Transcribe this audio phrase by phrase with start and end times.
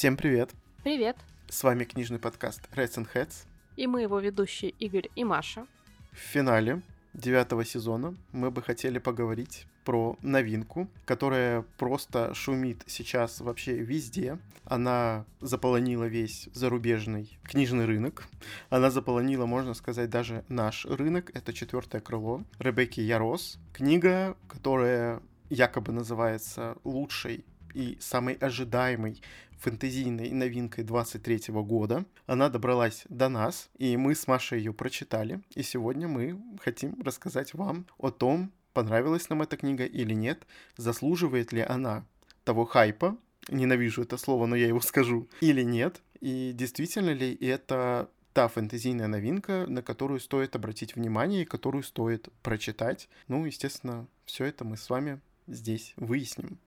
[0.00, 0.54] Всем привет!
[0.82, 1.18] Привет!
[1.50, 3.44] С вами книжный подкаст Reds and Heads.
[3.76, 5.66] И мы его ведущие Игорь и Маша.
[6.12, 6.80] В финале
[7.12, 14.38] девятого сезона мы бы хотели поговорить про новинку, которая просто шумит сейчас вообще везде.
[14.64, 18.26] Она заполонила весь зарубежный книжный рынок.
[18.70, 21.30] Она заполонила, можно сказать, даже наш рынок.
[21.34, 23.58] Это четвертое крыло Ребекки Ярос.
[23.74, 29.20] Книга, которая якобы называется лучшей и самой ожидаемой
[29.60, 32.04] фэнтезийной новинкой 23 года.
[32.26, 35.40] Она добралась до нас, и мы с Машей ее прочитали.
[35.54, 40.46] И сегодня мы хотим рассказать вам о том, понравилась нам эта книга или нет,
[40.76, 42.04] заслуживает ли она
[42.44, 43.16] того хайпа,
[43.48, 49.08] ненавижу это слово, но я его скажу, или нет, и действительно ли это та фэнтезийная
[49.08, 53.08] новинка, на которую стоит обратить внимание и которую стоит прочитать.
[53.28, 56.58] Ну, естественно, все это мы с вами здесь выясним.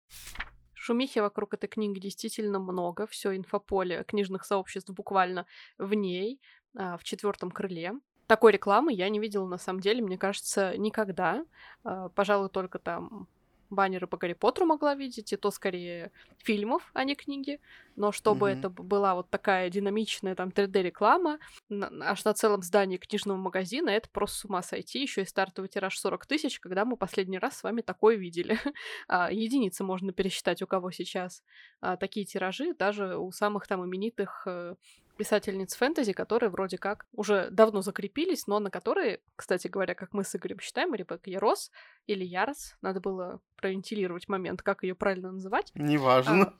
[0.84, 3.08] Шумихи вокруг этой книги действительно много.
[3.08, 5.46] Все инфополе книжных сообществ буквально
[5.78, 6.42] в ней,
[6.76, 7.94] а, в четвертом крыле.
[8.28, 11.46] Такой рекламы я не видела на самом деле, мне кажется, никогда.
[11.86, 13.30] А, пожалуй, только там
[13.70, 17.62] баннеры по Гарри Поттеру могла видеть, и то скорее фильмов, а не книги.
[17.96, 18.60] Но чтобы mm-hmm.
[18.60, 24.38] это была вот такая динамичная там 3D-реклама, аж на целом здании книжного магазина, это просто
[24.38, 25.02] с ума сойти.
[25.02, 28.60] Еще и стартовый тираж 40 тысяч, когда мы последний раз с вами такое видели.
[29.08, 31.44] а, единицы можно пересчитать, у кого сейчас
[31.82, 34.76] а, такие тиражи, даже у самых там именитых э,
[35.18, 40.24] писательниц фэнтези, которые вроде как уже давно закрепились, но на которые, кстати говоря, как мы
[40.24, 41.72] с Игорем считаем, Ребекка Ярос
[42.08, 45.72] или Ярос, надо было провентилировать момент, как ее правильно называть.
[45.76, 46.44] Неважно.
[46.44, 46.54] А,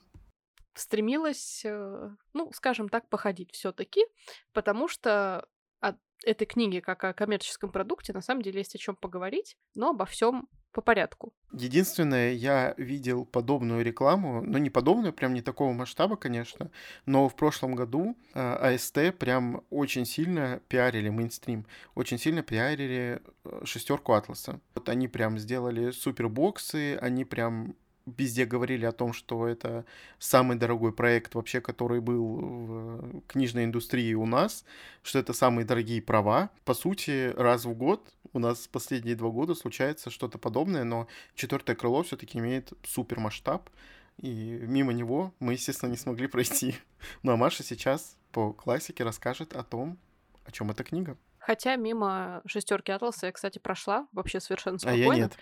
[0.74, 4.04] стремилась, э, ну, скажем так, походить все-таки,
[4.52, 5.46] потому что
[5.80, 9.90] от этой книги, как о коммерческом продукте, на самом деле есть о чем поговорить, но
[9.90, 11.32] обо всем по порядку.
[11.52, 16.70] Единственное, я видел подобную рекламу, ну не подобную, прям не такого масштаба, конечно,
[17.06, 23.60] но в прошлом году э, АСТ прям очень сильно пиарили мейнстрим, очень сильно пиарили э,
[23.64, 24.60] шестерку Атласа.
[24.74, 27.76] Вот они прям сделали супербоксы, они прям
[28.06, 29.84] везде говорили о том, что это
[30.18, 34.64] самый дорогой проект вообще, который был в книжной индустрии у нас,
[35.02, 36.50] что это самые дорогие права.
[36.64, 41.76] По сути, раз в год у нас последние два года случается что-то подобное, но четвертое
[41.76, 43.70] крыло все-таки имеет супер масштаб,
[44.18, 46.76] и мимо него мы, естественно, не смогли пройти.
[47.22, 49.98] Ну а Маша сейчас по классике расскажет о том,
[50.44, 51.16] о чем эта книга.
[51.38, 55.12] Хотя мимо шестерки Атласа я, кстати, прошла вообще совершенно спокойно.
[55.12, 55.36] А я нет.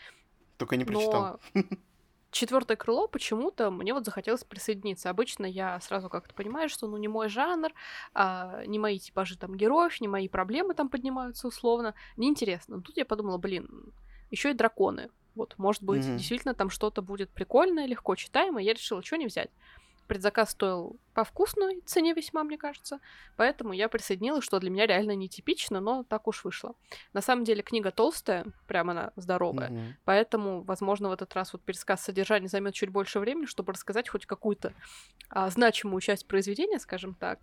[0.57, 1.41] Только не прочитал.
[1.55, 1.63] Но
[2.33, 5.11] четвертое крыло почему-то мне вот захотелось присоединиться.
[5.11, 7.71] Обычно я сразу как-то понимаю, что ну не мой жанр,
[8.15, 11.95] а, не мои типажи там героев, не мои проблемы там поднимаются условно.
[12.17, 12.77] Неинтересно.
[12.77, 13.93] Но тут я подумала, блин,
[14.31, 15.11] еще и драконы.
[15.35, 16.17] Вот, может быть, mm-hmm.
[16.17, 18.65] действительно там что-то будет прикольное, легко читаемое.
[18.65, 19.51] Я решила, что не взять
[20.07, 23.01] предзаказ стоил по вкусной цене весьма, мне кажется,
[23.37, 26.75] поэтому я присоединилась, что для меня реально нетипично, но так уж вышло.
[27.13, 29.93] На самом деле книга толстая, прям она здоровая, mm-hmm.
[30.05, 34.27] поэтому, возможно, в этот раз вот пересказ содержания займет чуть больше времени, чтобы рассказать хоть
[34.27, 34.73] какую-то
[35.29, 37.39] а, значимую часть произведения, скажем так.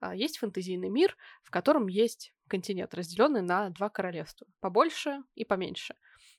[0.00, 5.94] А, есть фэнтезийный мир, в котором есть континент, разделенный на два королевства, побольше и поменьше.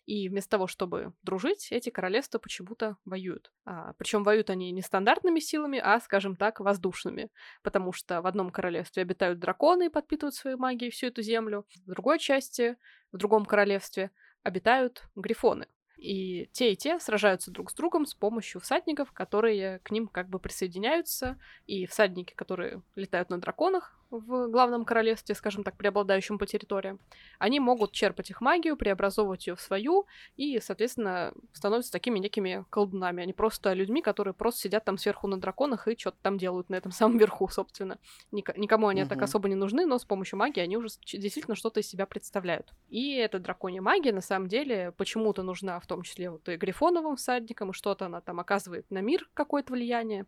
[0.06, 3.52] И вместо того, чтобы дружить, эти королевства почему-то воюют.
[3.66, 7.30] А, причем воюют они не стандартными силами, а, скажем так, воздушными.
[7.62, 11.66] Потому что в одном королевстве обитают драконы и подпитывают своей магией всю эту землю.
[11.86, 12.78] В другой части,
[13.12, 14.12] в другом королевстве,
[14.44, 15.68] обитают грифоны.
[15.98, 20.28] И те, и те сражаются друг с другом с помощью всадников, которые к ним как
[20.28, 21.40] бы присоединяются.
[21.66, 27.00] И всадники, которые летают на драконах, в главном королевстве, скажем так, преобладающем по территориям,
[27.40, 30.06] они могут черпать их магию, преобразовывать ее в свою
[30.38, 33.24] и, соответственно, становятся такими некими колдунами.
[33.24, 36.76] Они просто людьми, которые просто сидят там сверху на драконах и что-то там делают на
[36.76, 37.98] этом самом верху, собственно.
[38.32, 39.10] Ник- никому они угу.
[39.10, 42.72] так особо не нужны, но с помощью магии они уже действительно что-то из себя представляют.
[42.90, 47.16] И эта драконья магия, на самом деле, почему-то нужна в том числе вот и грифоновым
[47.16, 50.26] всадникам, и что-то она там оказывает на мир какое-то влияние.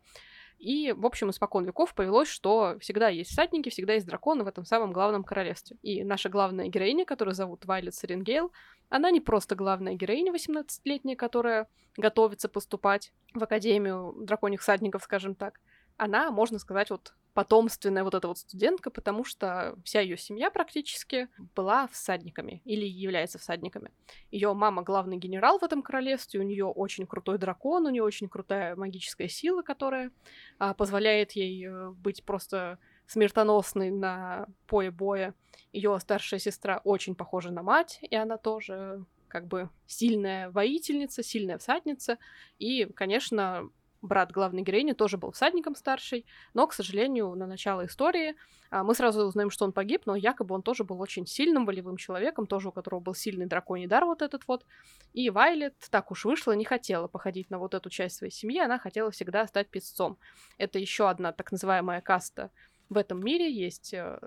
[0.58, 4.64] И, в общем, испокон веков повелось, что всегда есть всадники, всегда есть драконы в этом
[4.64, 5.76] самом главном королевстве.
[5.82, 8.52] И наша главная героиня, которую зовут Вайлет Саренгейл,
[8.88, 15.60] она не просто главная героиня 18-летняя, которая готовится поступать в Академию драконьих всадников, скажем так.
[15.96, 21.28] Она, можно сказать, вот потомственная вот эта вот студентка, потому что вся ее семья практически
[21.54, 23.90] была всадниками или является всадниками.
[24.30, 28.30] Ее мама главный генерал в этом королевстве, у нее очень крутой дракон, у нее очень
[28.30, 30.12] крутая магическая сила, которая
[30.58, 35.34] а, позволяет ей э, быть просто смертоносной на поле боя.
[35.74, 41.58] Ее старшая сестра очень похожа на мать, и она тоже как бы сильная воительница, сильная
[41.58, 42.16] всадница.
[42.58, 43.68] И, конечно,
[44.02, 48.36] брат главной героини, тоже был всадником старший, но, к сожалению, на начало истории
[48.70, 51.96] а, мы сразу узнаем, что он погиб, но якобы он тоже был очень сильным волевым
[51.96, 54.64] человеком, тоже у которого был сильный драконий дар вот этот вот.
[55.12, 58.78] И Вайлет так уж вышла, не хотела походить на вот эту часть своей семьи, она
[58.78, 60.18] хотела всегда стать песцом.
[60.58, 62.50] Это еще одна так называемая каста
[62.88, 63.50] в этом мире.
[63.50, 64.18] Есть э,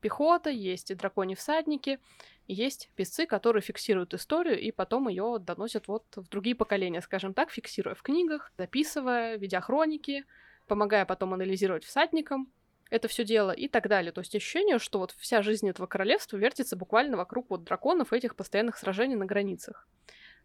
[0.00, 1.98] пехота, есть и драконьи всадники,
[2.46, 7.50] есть писцы, которые фиксируют историю и потом ее доносят вот в другие поколения, скажем так,
[7.50, 10.24] фиксируя в книгах, записывая, ведя хроники,
[10.66, 12.50] помогая потом анализировать всадникам
[12.90, 14.12] это все дело и так далее.
[14.12, 18.16] То есть ощущение, что вот вся жизнь этого королевства вертится буквально вокруг вот драконов и
[18.16, 19.88] этих постоянных сражений на границах.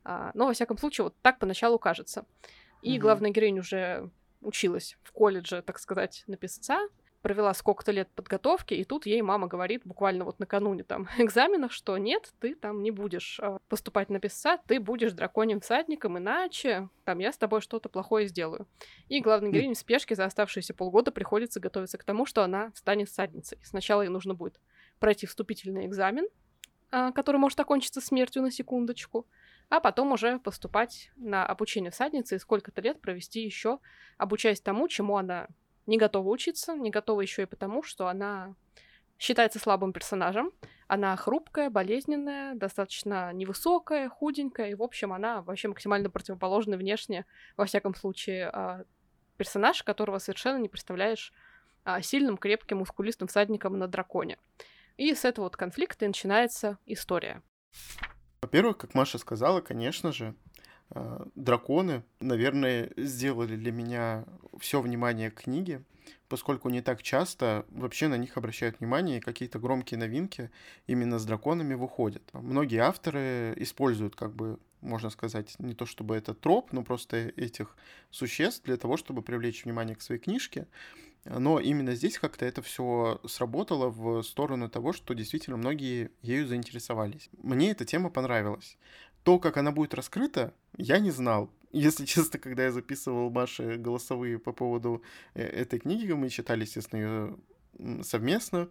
[0.04, 2.26] А, но, во всяком случае, вот так поначалу кажется.
[2.82, 3.00] И mm-hmm.
[3.00, 4.10] главная героиня уже
[4.42, 6.80] училась в колледже, так сказать, на писца,
[7.22, 11.98] провела сколько-то лет подготовки, и тут ей мама говорит буквально вот накануне там экзаменов, что
[11.98, 17.20] нет, ты там не будешь а, поступать на писца, ты будешь драконьим всадником, иначе там
[17.20, 18.68] я с тобой что-то плохое сделаю.
[19.08, 23.10] И главной героине в спешке за оставшиеся полгода приходится готовиться к тому, что она станет
[23.10, 23.60] всадницей.
[23.64, 24.60] Сначала ей нужно будет
[25.00, 26.28] пройти вступительный экзамен,
[26.92, 29.28] а, который может окончиться смертью на секундочку,
[29.70, 33.80] а потом уже поступать на обучение всадницы и сколько-то лет провести еще,
[34.18, 35.48] обучаясь тому, чему она
[35.86, 38.56] не готова учиться, не готова еще и потому, что она
[39.18, 40.52] считается слабым персонажем.
[40.88, 47.26] Она хрупкая, болезненная, достаточно невысокая, худенькая, и, в общем, она вообще максимально противоположная внешне,
[47.56, 48.84] во всяком случае, а,
[49.38, 51.34] персонаж, которого совершенно не представляешь
[51.84, 54.38] а, сильным, крепким, мускулистым всадником на драконе.
[54.98, 57.42] И с этого вот конфликта и начинается история.
[58.42, 60.36] Во-первых, как Маша сказала, конечно же,
[61.36, 64.26] драконы, наверное, сделали для меня
[64.60, 65.84] все внимание к книге,
[66.28, 70.50] поскольку не так часто вообще на них обращают внимание, и какие-то громкие новинки
[70.88, 72.24] именно с драконами выходят.
[72.34, 77.76] Многие авторы используют, как бы, можно сказать, не то чтобы это троп, но просто этих
[78.10, 80.68] существ для того, чтобы привлечь внимание к своей книжке.
[81.26, 87.30] Но именно здесь как-то это все сработало в сторону того, что действительно многие ею заинтересовались.
[87.44, 88.78] Мне эта тема понравилась.
[89.24, 91.50] То, как она будет раскрыта, я не знал.
[91.72, 95.02] Если честно, когда я записывал Маше голосовые по поводу
[95.34, 98.70] э, этой книги, мы читали, естественно, ее совместно,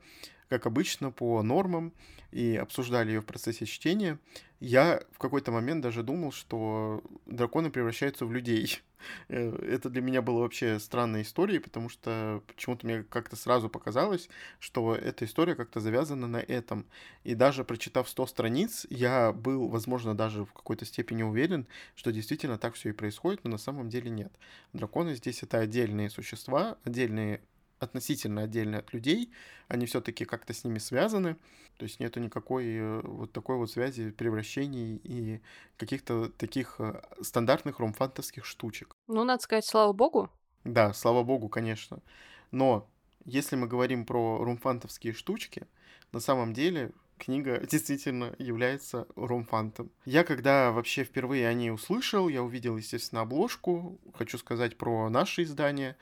[0.48, 1.92] как обычно, по нормам,
[2.32, 4.18] и обсуждали ее в процессе чтения.
[4.60, 8.80] Я в какой-то момент даже думал, что драконы превращаются в людей.
[9.28, 14.28] Э, это для меня было вообще странной историей, потому что почему-то мне как-то сразу показалось,
[14.58, 16.86] что эта история как-то завязана на этом.
[17.24, 22.58] И даже прочитав 100 страниц, я был, возможно, даже в какой-то степени уверен, что действительно
[22.58, 24.32] так все и происходит, но на самом деле нет.
[24.72, 27.40] Драконы здесь это отдельные существа, отдельные
[27.80, 29.32] относительно отдельные от людей,
[29.68, 31.36] они все-таки как-то с ними связаны,
[31.76, 35.40] то есть нету никакой э, вот такой вот связи превращений и
[35.76, 38.94] каких-то таких э, стандартных ромфантовских штучек.
[39.08, 40.30] Ну, надо сказать, слава богу.
[40.64, 42.02] Да, слава богу, конечно.
[42.50, 42.88] Но
[43.24, 45.66] если мы говорим про ромфантовские штучки,
[46.12, 49.90] на самом деле книга действительно является ромфантом.
[50.04, 53.98] Я когда вообще впервые о ней услышал, я увидел, естественно, обложку.
[54.14, 55.96] Хочу сказать про наше издание.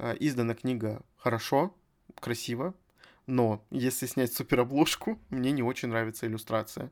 [0.00, 1.74] Э, издана книга хорошо,
[2.18, 2.74] красиво,
[3.26, 6.90] но если снять суперобложку, мне не очень нравится иллюстрация.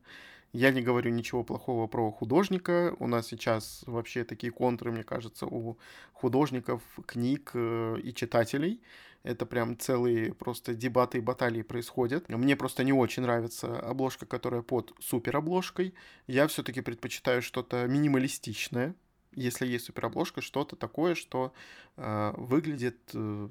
[0.52, 2.94] Я не говорю ничего плохого про художника.
[2.98, 5.78] У нас сейчас вообще такие контуры, мне кажется, у
[6.12, 8.82] художников, книг э, и читателей.
[9.22, 12.28] Это прям целые просто дебаты и баталии происходят.
[12.28, 15.94] Мне просто не очень нравится обложка, которая под суперобложкой.
[16.26, 18.94] Я все-таки предпочитаю что-то минималистичное,
[19.38, 21.52] если есть суперобложка, что-то такое, что
[21.96, 23.48] э, выглядит э,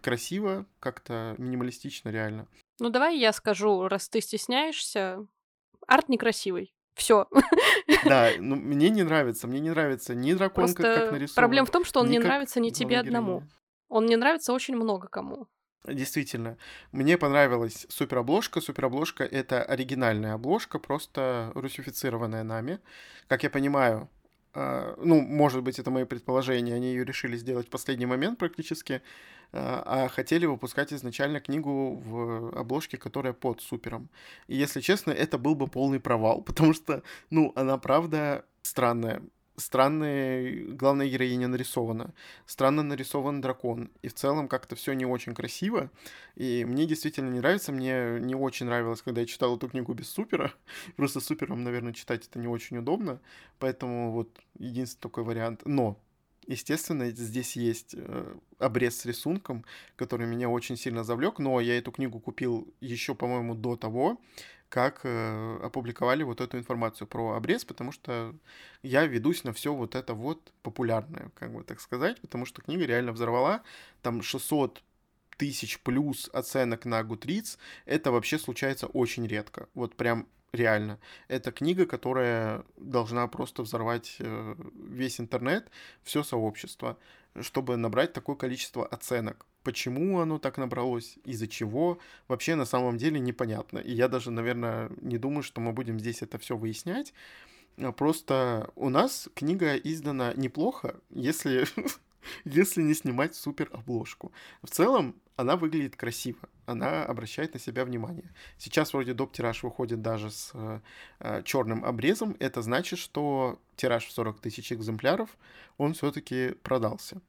[0.00, 2.46] красиво, как-то минималистично реально.
[2.78, 5.26] Ну давай я скажу, раз ты стесняешься,
[5.86, 6.74] арт некрасивый.
[6.94, 7.28] Все.
[8.04, 11.36] Да, ну мне не нравится, мне не нравится ни дракон, как, как нарисован.
[11.36, 13.42] Проблема в том, что он не нравится не тебе одному.
[13.88, 15.48] Он не нравится очень много кому.
[15.86, 16.58] Действительно,
[16.92, 18.60] мне понравилась суперобложка.
[18.60, 22.80] Суперобложка— это оригинальная обложка, просто русифицированная нами.
[23.28, 24.08] Как я понимаю,
[24.54, 29.02] ну, может быть, это мои предположения, они ее решили сделать в последний момент практически,
[29.52, 34.08] а, а хотели выпускать изначально книгу в обложке, которая под супером.
[34.48, 39.22] И, если честно, это был бы полный провал, потому что, ну, она правда странная
[39.60, 42.14] странная главная героиня нарисована,
[42.46, 45.90] странно нарисован дракон, и в целом как-то все не очень красиво,
[46.34, 50.10] и мне действительно не нравится, мне не очень нравилось, когда я читал эту книгу без
[50.10, 50.52] супера,
[50.96, 53.20] просто супером, наверное, читать это не очень удобно,
[53.58, 55.98] поэтому вот единственный такой вариант, но
[56.50, 59.64] Естественно, здесь есть э, обрез с рисунком,
[59.94, 64.20] который меня очень сильно завлек, но я эту книгу купил еще, по-моему, до того,
[64.68, 68.34] как э, опубликовали вот эту информацию про обрез, потому что
[68.82, 72.84] я ведусь на все вот это вот популярное, как бы так сказать, потому что книга
[72.84, 73.62] реально взорвала,
[74.02, 74.82] там 600
[75.36, 79.68] тысяч плюс оценок на Goodreads, это вообще случается очень редко.
[79.74, 80.98] Вот прям реально.
[81.28, 85.70] Это книга, которая должна просто взорвать э, весь интернет,
[86.02, 86.98] все сообщество,
[87.40, 89.46] чтобы набрать такое количество оценок.
[89.62, 93.78] Почему оно так набралось, из-за чего, вообще на самом деле непонятно.
[93.78, 97.12] И я даже, наверное, не думаю, что мы будем здесь это все выяснять.
[97.76, 101.66] А просто у нас книга издана неплохо, если
[102.44, 104.32] если не снимать супер обложку.
[104.62, 108.30] В целом, она выглядит красиво, она обращает на себя внимание.
[108.58, 109.32] Сейчас вроде доп.
[109.32, 115.30] тираж выходит даже с э, черным обрезом, это значит, что тираж в 40 тысяч экземпляров,
[115.78, 117.20] он все-таки продался.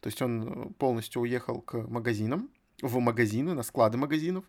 [0.00, 2.50] То есть он полностью уехал к магазинам,
[2.82, 4.44] в магазины, на склады магазинов,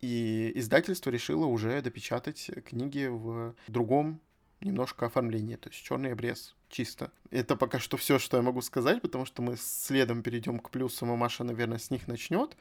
[0.00, 4.20] и издательство решило уже допечатать книги в другом
[4.60, 7.12] немножко оформлении, то есть черный обрез чисто.
[7.30, 11.12] Это пока что все, что я могу сказать, потому что мы следом перейдем к плюсам,
[11.12, 12.56] и Маша, наверное, с них начнет.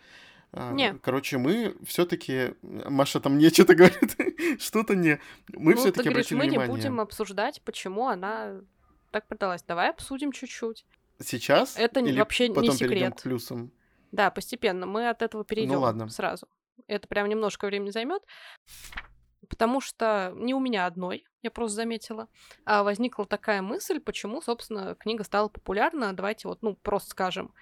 [0.52, 0.94] А, не.
[1.00, 4.16] Короче, мы все-таки Маша там мне что-то говорит,
[4.62, 5.20] что-то не.
[5.50, 6.60] Мы ну, все-таки обратили мы внимание.
[6.60, 8.62] Мы не будем обсуждать, почему она
[9.12, 9.64] так продалась.
[9.64, 10.86] Давай обсудим чуть-чуть.
[11.20, 11.76] Сейчас?
[11.78, 12.90] Это Или вообще потом не секрет.
[12.90, 13.72] перейдем к плюсам.
[14.12, 14.86] Да, постепенно.
[14.86, 16.08] Мы от этого перейдем ну, ладно.
[16.10, 16.48] сразу.
[16.88, 18.24] Это прям немножко времени займет
[19.54, 22.28] потому что не у меня одной, я просто заметила,
[22.66, 26.12] а возникла такая мысль, почему, собственно, книга стала популярна.
[26.14, 27.54] Давайте вот, ну, просто скажем,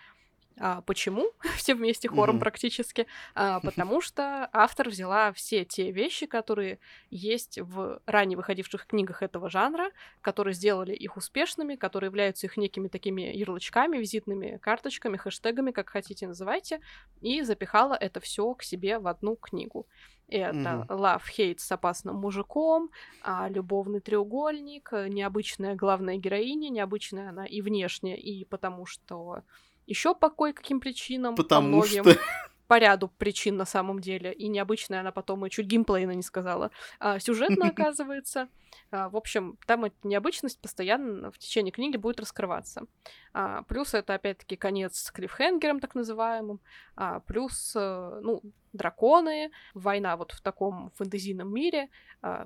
[0.58, 1.32] а, почему?
[1.58, 2.40] все вместе хором mm-hmm.
[2.40, 3.08] практически.
[3.36, 6.80] А, потому что автор взяла все те вещи, которые
[7.10, 12.88] есть в ранее выходивших книгах этого жанра, которые сделали их успешными, которые являются их некими
[12.88, 16.80] такими ярлычками, визитными карточками, хэштегами, как хотите называйте,
[17.20, 19.88] и запихала это все к себе в одну книгу.
[20.32, 20.86] Это.
[20.90, 22.90] Love Hate с опасным мужиком,
[23.22, 29.44] а, любовный треугольник, необычная главная героиня, необычная она и внешне, и потому что
[29.88, 31.36] еще по кое-каким причинам.
[31.36, 32.20] Потому по многим, что...
[32.68, 34.32] По ряду причин на самом деле.
[34.32, 36.72] И необычная она потом и чуть геймплейно не сказала.
[37.00, 38.48] А, сюжетно, оказывается.
[38.92, 42.86] А, в общем, там эта необычность постоянно в течение книги будет раскрываться.
[43.34, 46.60] А, плюс это, опять-таки, конец с клиффхенгером, так называемым.
[46.96, 48.42] А, плюс, э, ну,
[48.74, 51.90] драконы, война вот в таком фэнтезийном мире.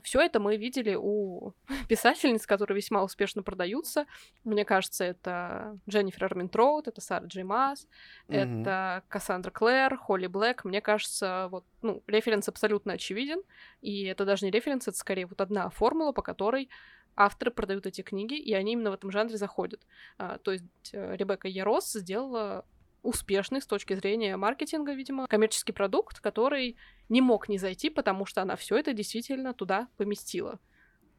[0.02, 1.54] Все это мы видели у
[1.90, 4.06] писательниц, которые весьма успешно продаются.
[4.44, 7.88] Мне кажется, это Дженнифер Арминтроуд, это Сара Джей Мас,
[8.28, 8.54] mm-hmm.
[8.64, 10.62] это Кассандра Клэр, Холли Блэк.
[10.64, 13.44] Мне кажется, вот, ну, референс абсолютно очевиден,
[13.86, 16.70] и это даже не референс, это скорее вот одна формула, по которой
[17.16, 19.86] авторы продают эти книги, и они именно в этом жанре заходят.
[20.18, 22.66] А, то есть э, Ребекка Ярос сделала
[23.04, 26.78] успешный с точки зрения маркетинга, видимо, коммерческий продукт, который
[27.10, 30.60] не мог не зайти, потому что она все это действительно туда поместила.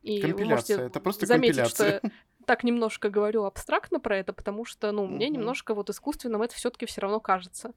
[0.03, 1.99] И компиляция, это просто заметить, компиляция.
[2.01, 2.11] что
[2.47, 6.87] так немножко говорю абстрактно про это, потому что, ну, мне немножко вот искусственным это все-таки
[6.87, 7.75] все равно кажется.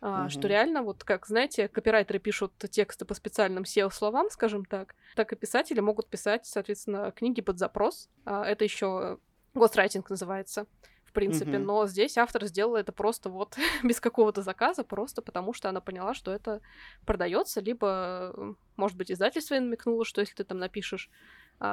[0.00, 0.30] Угу.
[0.30, 5.36] Что реально, вот как, знаете, копирайтеры пишут тексты по специальным SEO-словам, скажем так, так и
[5.36, 8.08] писатели могут писать, соответственно, книги под запрос.
[8.24, 9.18] А, это еще
[9.54, 10.66] гострайтинг называется
[11.10, 11.64] в принципе, mm-hmm.
[11.64, 16.14] но здесь автор сделала это просто вот без какого-то заказа, просто потому что она поняла,
[16.14, 16.60] что это
[17.04, 21.10] продается, либо, может быть, издательство намекнуло, что если ты там напишешь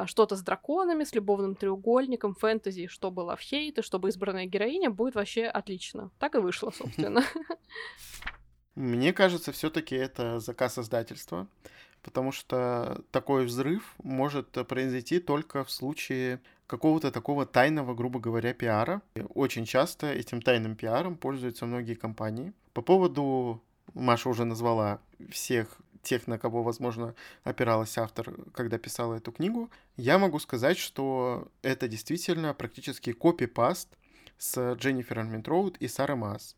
[0.05, 5.45] что-то с драконами, с любовным треугольником, фэнтези, чтобы лавхейт, и чтобы избранная героиня, будет вообще
[5.45, 6.11] отлично.
[6.19, 7.23] Так и вышло, собственно.
[8.75, 11.47] Мне кажется, все-таки это заказ издательства,
[12.03, 19.01] потому что такой взрыв может произойти только в случае какого-то такого тайного, грубо говоря, пиара.
[19.33, 22.53] Очень часто этим тайным пиаром пользуются многие компании.
[22.73, 23.63] По поводу,
[23.93, 24.99] Маша уже назвала
[25.31, 31.47] всех тех, на кого, возможно, опиралась автор, когда писала эту книгу, я могу сказать, что
[31.61, 33.89] это действительно практически копипаст
[34.37, 36.55] с Дженнифер Арминтроуд и Сара Маас.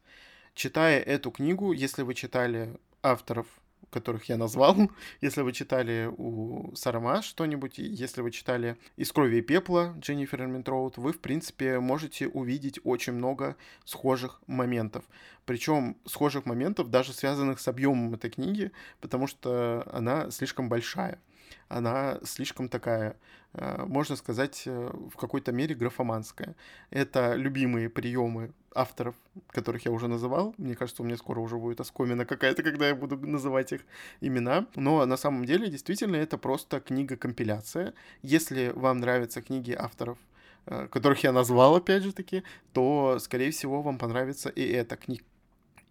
[0.53, 3.47] Читая эту книгу, если вы читали авторов
[3.89, 4.75] которых я назвал.
[5.21, 10.97] Если вы читали у Сарама что-нибудь, если вы читали «Из крови и пепла» Дженнифер Эрминтроуд,
[10.97, 13.55] вы, в принципе, можете увидеть очень много
[13.85, 15.05] схожих моментов.
[15.45, 21.19] Причем схожих моментов, даже связанных с объемом этой книги, потому что она слишком большая
[21.67, 23.15] она слишком такая,
[23.53, 26.55] э, можно сказать, э, в какой-то мере графоманская.
[26.89, 29.15] Это любимые приемы авторов,
[29.47, 30.53] которых я уже называл.
[30.57, 33.81] Мне кажется, у меня скоро уже будет оскомина какая-то, когда я буду называть их
[34.21, 34.67] имена.
[34.75, 37.93] Но на самом деле, действительно, это просто книга-компиляция.
[38.21, 40.17] Если вам нравятся книги авторов,
[40.65, 45.23] э, которых я назвал, опять же таки, то, скорее всего, вам понравится и эта книга.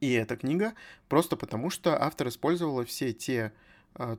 [0.00, 0.74] И эта книга,
[1.08, 3.52] просто потому что автор использовала все те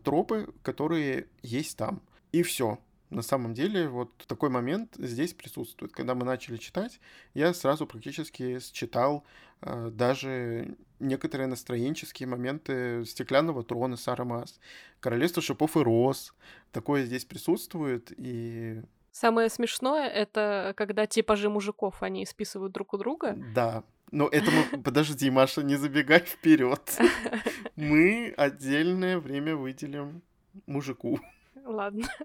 [0.03, 2.01] тропы, которые есть там.
[2.31, 2.79] И все.
[3.09, 5.91] На самом деле, вот такой момент здесь присутствует.
[5.93, 6.99] Когда мы начали читать,
[7.33, 9.23] я сразу практически считал
[9.61, 14.59] э, даже некоторые настроенческие моменты «Стеклянного трона» Сара Мас,
[14.99, 16.35] «Королевство шипов и роз».
[16.71, 23.35] Такое здесь присутствует, и Самое смешное это когда типажи мужиков они списывают друг у друга.
[23.53, 23.83] Да.
[24.11, 24.81] Но это мы...
[24.83, 26.97] Подожди, Маша, не забегай вперед.
[27.75, 30.21] Мы отдельное время выделим
[30.65, 31.19] мужику.
[31.63, 32.07] Ладно.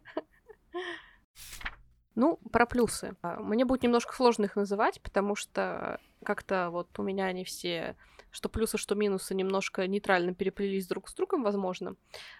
[2.16, 3.16] Ну, про плюсы.
[3.22, 7.96] А, мне будет немножко сложно их называть, потому что как-то вот у меня они все
[8.34, 11.90] что плюсы, что минусы немножко нейтрально переплелись друг с другом, возможно.
[11.90, 11.96] Mm-hmm.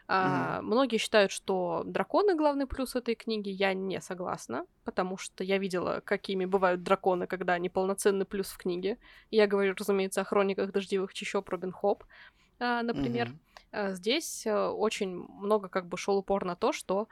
[0.09, 3.49] А, многие считают, что драконы главный плюс этой книги.
[3.49, 8.59] Я не согласна, потому что я видела, какими бывают драконы, когда они полноценный плюс в
[8.59, 8.99] книге.
[9.31, 12.03] Я говорю, разумеется, о хрониках дождевых чащоб Робин Хоп,
[12.59, 13.29] а, например.
[13.29, 13.55] Mm-hmm.
[13.71, 17.07] А, здесь а, очень много как бы шел упор на то, что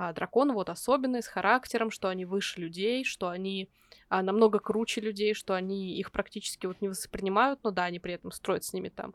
[0.00, 3.68] а, драконы вот особенные, с характером, что они выше людей, что они
[4.08, 8.14] а, намного круче людей, что они их практически вот не воспринимают, но да, они при
[8.14, 9.12] этом строят с ними там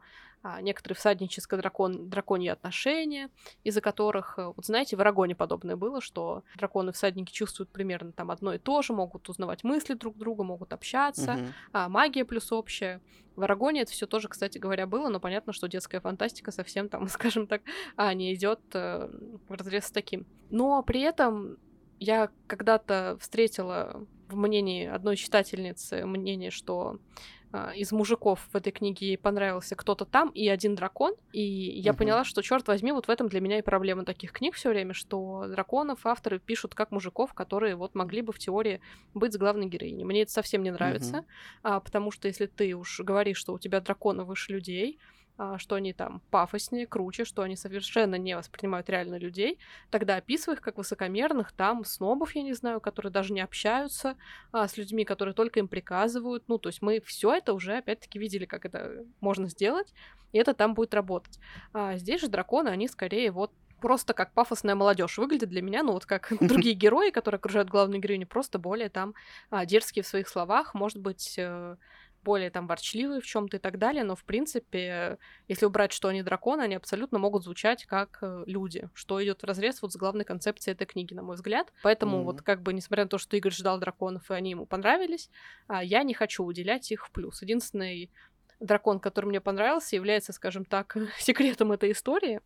[0.61, 3.29] некоторые всадническо-дракон, драконьи отношения,
[3.63, 8.53] из-за которых, э, вот знаете, в Арагоне подобное было, что драконы-всадники чувствуют примерно там одно
[8.53, 11.51] и то же, могут узнавать мысли друг друга, могут общаться, mm-hmm.
[11.71, 13.01] а магия плюс общая.
[13.35, 17.07] В Арагоне это все тоже, кстати говоря, было, но понятно, что детская фантастика совсем там,
[17.09, 17.61] скажем так,
[17.95, 19.09] а, не идет э,
[19.47, 20.25] в разрез с таким.
[20.49, 21.57] Но при этом
[21.99, 27.42] я когда-то встретила в мнении одной читательницы мнение, что а,
[27.75, 31.13] из мужиков в этой книге понравился кто-то там и один дракон.
[31.31, 31.99] И я угу.
[31.99, 34.93] поняла, что, черт возьми, вот в этом для меня и проблема таких книг все время,
[34.93, 38.81] что драконов авторы пишут как мужиков, которые вот могли бы в теории
[39.13, 40.03] быть с главной героиней.
[40.03, 41.25] Мне это совсем не нравится, угу.
[41.63, 45.12] а, потому что если ты уж говоришь, что у тебя драконы выше людей, а,
[45.57, 50.61] что они там пафоснее, круче, что они совершенно не воспринимают реально людей, тогда описывай их
[50.61, 54.15] как высокомерных, там, снобов, я не знаю, которые даже не общаются
[54.51, 56.43] а, с людьми, которые только им приказывают.
[56.47, 59.93] Ну, то есть мы все это уже, опять-таки, видели, как это можно сделать,
[60.31, 61.39] и это там будет работать.
[61.73, 63.51] А здесь же драконы, они скорее вот
[63.83, 68.01] просто как пафосная молодежь выглядит для меня, ну вот как другие герои, которые окружают главную
[68.01, 69.13] героиню, просто более там
[69.49, 71.75] а, дерзкие в своих словах, может быть, э,
[72.23, 76.23] более там ворчливые в чем-то и так далее, но в принципе, если убрать, что они
[76.23, 80.25] драконы, они абсолютно могут звучать как э, люди, что идет в разрез вот с главной
[80.25, 81.71] концепцией этой книги, на мой взгляд.
[81.83, 82.23] Поэтому mm-hmm.
[82.23, 85.29] вот как бы, несмотря на то, что Игорь ждал драконов, и они ему понравились,
[85.67, 87.41] а, я не хочу уделять их в плюс.
[87.41, 88.11] Единственный
[88.59, 92.41] дракон, который мне понравился, является, скажем так, секретом этой истории,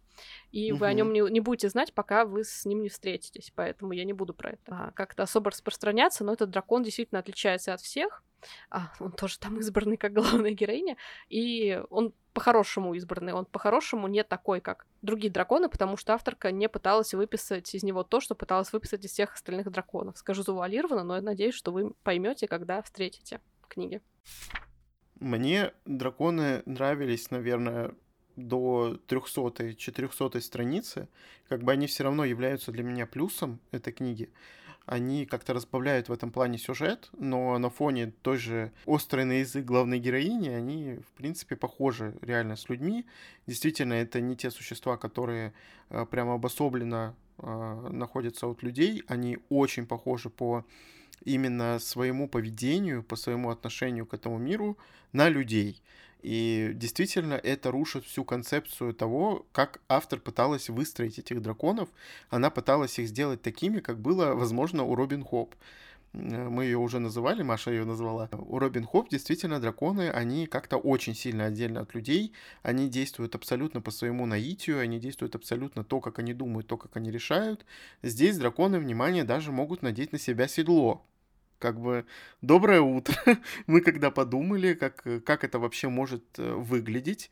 [0.52, 0.80] и угу.
[0.80, 4.04] вы о нем не, не будете знать, пока вы с ним не встретитесь, поэтому я
[4.04, 8.24] не буду про это а, как-то особо распространяться, но этот дракон действительно отличается от всех,
[8.70, 10.98] а, он тоже там избранный как главная героиня,
[11.30, 16.70] и он по-хорошему избранный, он по-хорошему не такой, как другие драконы, потому что авторка не
[16.70, 20.18] пыталась выписать из него то, что пыталась выписать из всех остальных драконов.
[20.18, 24.02] Скажу завуалированно, но я надеюсь, что вы поймете, когда встретите книги.
[25.20, 27.94] Мне драконы нравились, наверное,
[28.36, 31.08] до 300-400 страницы.
[31.50, 34.30] Как бы они все равно являются для меня плюсом этой книги
[34.88, 39.66] они как-то разбавляют в этом плане сюжет, но на фоне той же острой на язык
[39.66, 43.06] главной героини они, в принципе, похожи реально с людьми.
[43.48, 45.54] Действительно, это не те существа, которые
[45.90, 50.64] э, прямо обособленно э, находятся от людей, они очень похожи по
[51.24, 54.78] именно своему поведению, по своему отношению к этому миру
[55.12, 55.82] на людей.
[56.22, 61.90] И действительно это рушит всю концепцию того, как автор пыталась выстроить этих драконов.
[62.30, 65.56] Она пыталась их сделать такими, как было, возможно, у Робин Хоп.
[66.18, 68.30] Мы ее уже называли, Маша ее назвала.
[68.32, 72.34] У Робин Хоп действительно драконы, они как-то очень сильно отдельно от людей.
[72.64, 76.98] Они действуют абсолютно по своему наитию, они действуют абсолютно то, как они думают, то, как
[76.98, 77.66] они решают.
[78.02, 81.06] Здесь драконы, внимание, даже могут надеть на себя седло
[81.60, 82.06] как бы
[82.42, 83.16] доброе утро.
[83.68, 87.32] Мы когда подумали, как, как это вообще может э, выглядеть,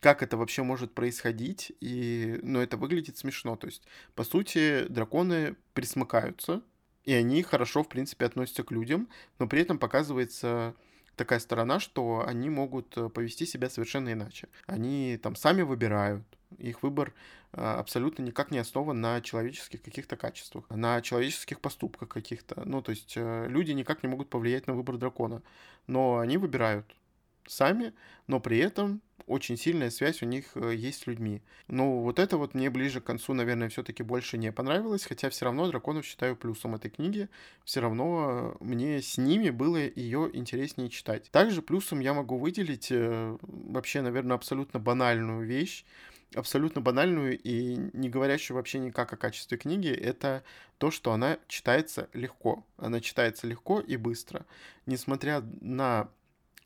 [0.00, 3.54] как это вообще может происходить, и, ну, это выглядит смешно.
[3.56, 3.82] То есть,
[4.14, 6.62] по сути, драконы присмыкаются,
[7.04, 9.08] и они хорошо, в принципе, относятся к людям,
[9.38, 10.74] но при этом показывается
[11.16, 14.48] такая сторона, что они могут э, повести себя совершенно иначе.
[14.66, 16.24] Они там сами выбирают,
[16.58, 17.12] их выбор
[17.52, 22.62] а, абсолютно никак не основан на человеческих каких-то качествах, на человеческих поступках каких-то.
[22.64, 25.42] Ну, то есть э, люди никак не могут повлиять на выбор дракона,
[25.86, 26.86] но они выбирают
[27.46, 27.92] сами,
[28.26, 31.40] но при этом очень сильная связь у них э, есть с людьми.
[31.68, 35.44] Ну, вот это вот мне ближе к концу, наверное, все-таки больше не понравилось, хотя все
[35.44, 37.28] равно драконов считаю плюсом этой книги,
[37.64, 41.30] все равно э, мне с ними было ее интереснее читать.
[41.30, 45.84] Также плюсом я могу выделить вообще, наверное, абсолютно банальную вещь,
[46.34, 50.42] абсолютно банальную и не говорящую вообще никак о качестве книги, это
[50.78, 52.64] то, что она читается легко.
[52.76, 54.46] Она читается легко и быстро.
[54.86, 56.08] Несмотря на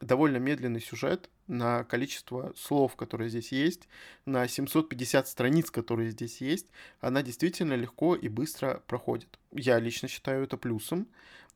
[0.04, 3.88] довольно медленный сюжет, на количество слов, которые здесь есть,
[4.24, 6.68] на 750 страниц, которые здесь есть,
[7.00, 9.38] она действительно легко и быстро проходит.
[9.52, 11.06] Я лично считаю это плюсом,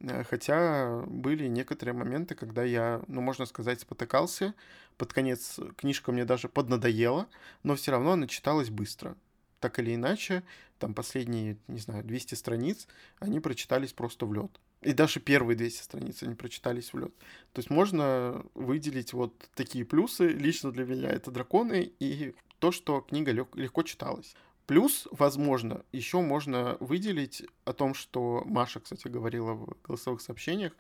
[0.01, 4.55] э, хотя были некоторые моменты, когда я, ну, можно сказать, спотыкался.
[4.97, 7.29] Под конец книжка мне даже поднадоела,
[7.63, 9.17] но все равно она читалась быстро.
[9.61, 10.43] Так или иначе,
[10.79, 12.87] там последние, не знаю, 200 страниц,
[13.19, 14.61] они прочитались просто в лед.
[14.83, 17.13] И даже первые 200 страниц они прочитались в лед.
[17.53, 20.29] То есть можно выделить вот такие плюсы.
[20.29, 24.35] Лично для меня это драконы и то, что книга лег- легко читалась.
[24.67, 30.77] Плюс, возможно, еще можно выделить о том, что Маша, кстати, говорила в голосовых сообщениях,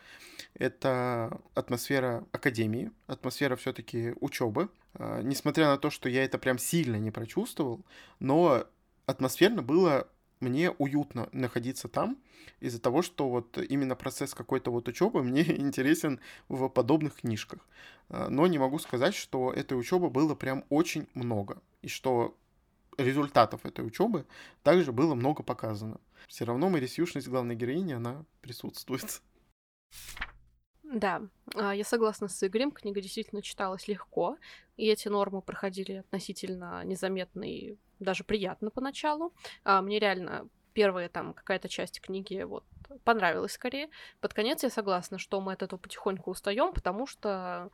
[0.53, 4.69] это атмосфера академии, атмосфера все-таки учебы.
[4.93, 7.81] А, несмотря на то, что я это прям сильно не прочувствовал,
[8.21, 8.67] но
[9.07, 10.07] атмосферно было
[10.40, 12.18] мне уютно находиться там
[12.61, 17.66] из-за того, что вот именно процесс какой-то вот учебы мне интересен в подобных книжках.
[18.09, 21.61] А, но не могу сказать, что этой учебы было прям очень много.
[21.83, 22.37] И что
[22.96, 24.27] результатов этой учебы
[24.62, 26.01] также было много показано.
[26.27, 29.22] Все равно мэрисьюшность главной героини, она присутствует.
[30.83, 31.22] Да,
[31.55, 34.38] а, я согласна с Игорем, книга действительно читалась легко,
[34.77, 39.33] и эти нормы проходили относительно незаметно и даже приятно поначалу.
[39.65, 42.65] А, мне реально первая там какая-то часть книги вот
[43.05, 43.89] понравилась скорее.
[44.21, 47.71] Под конец я согласна, что мы от этого потихоньку устаем, потому что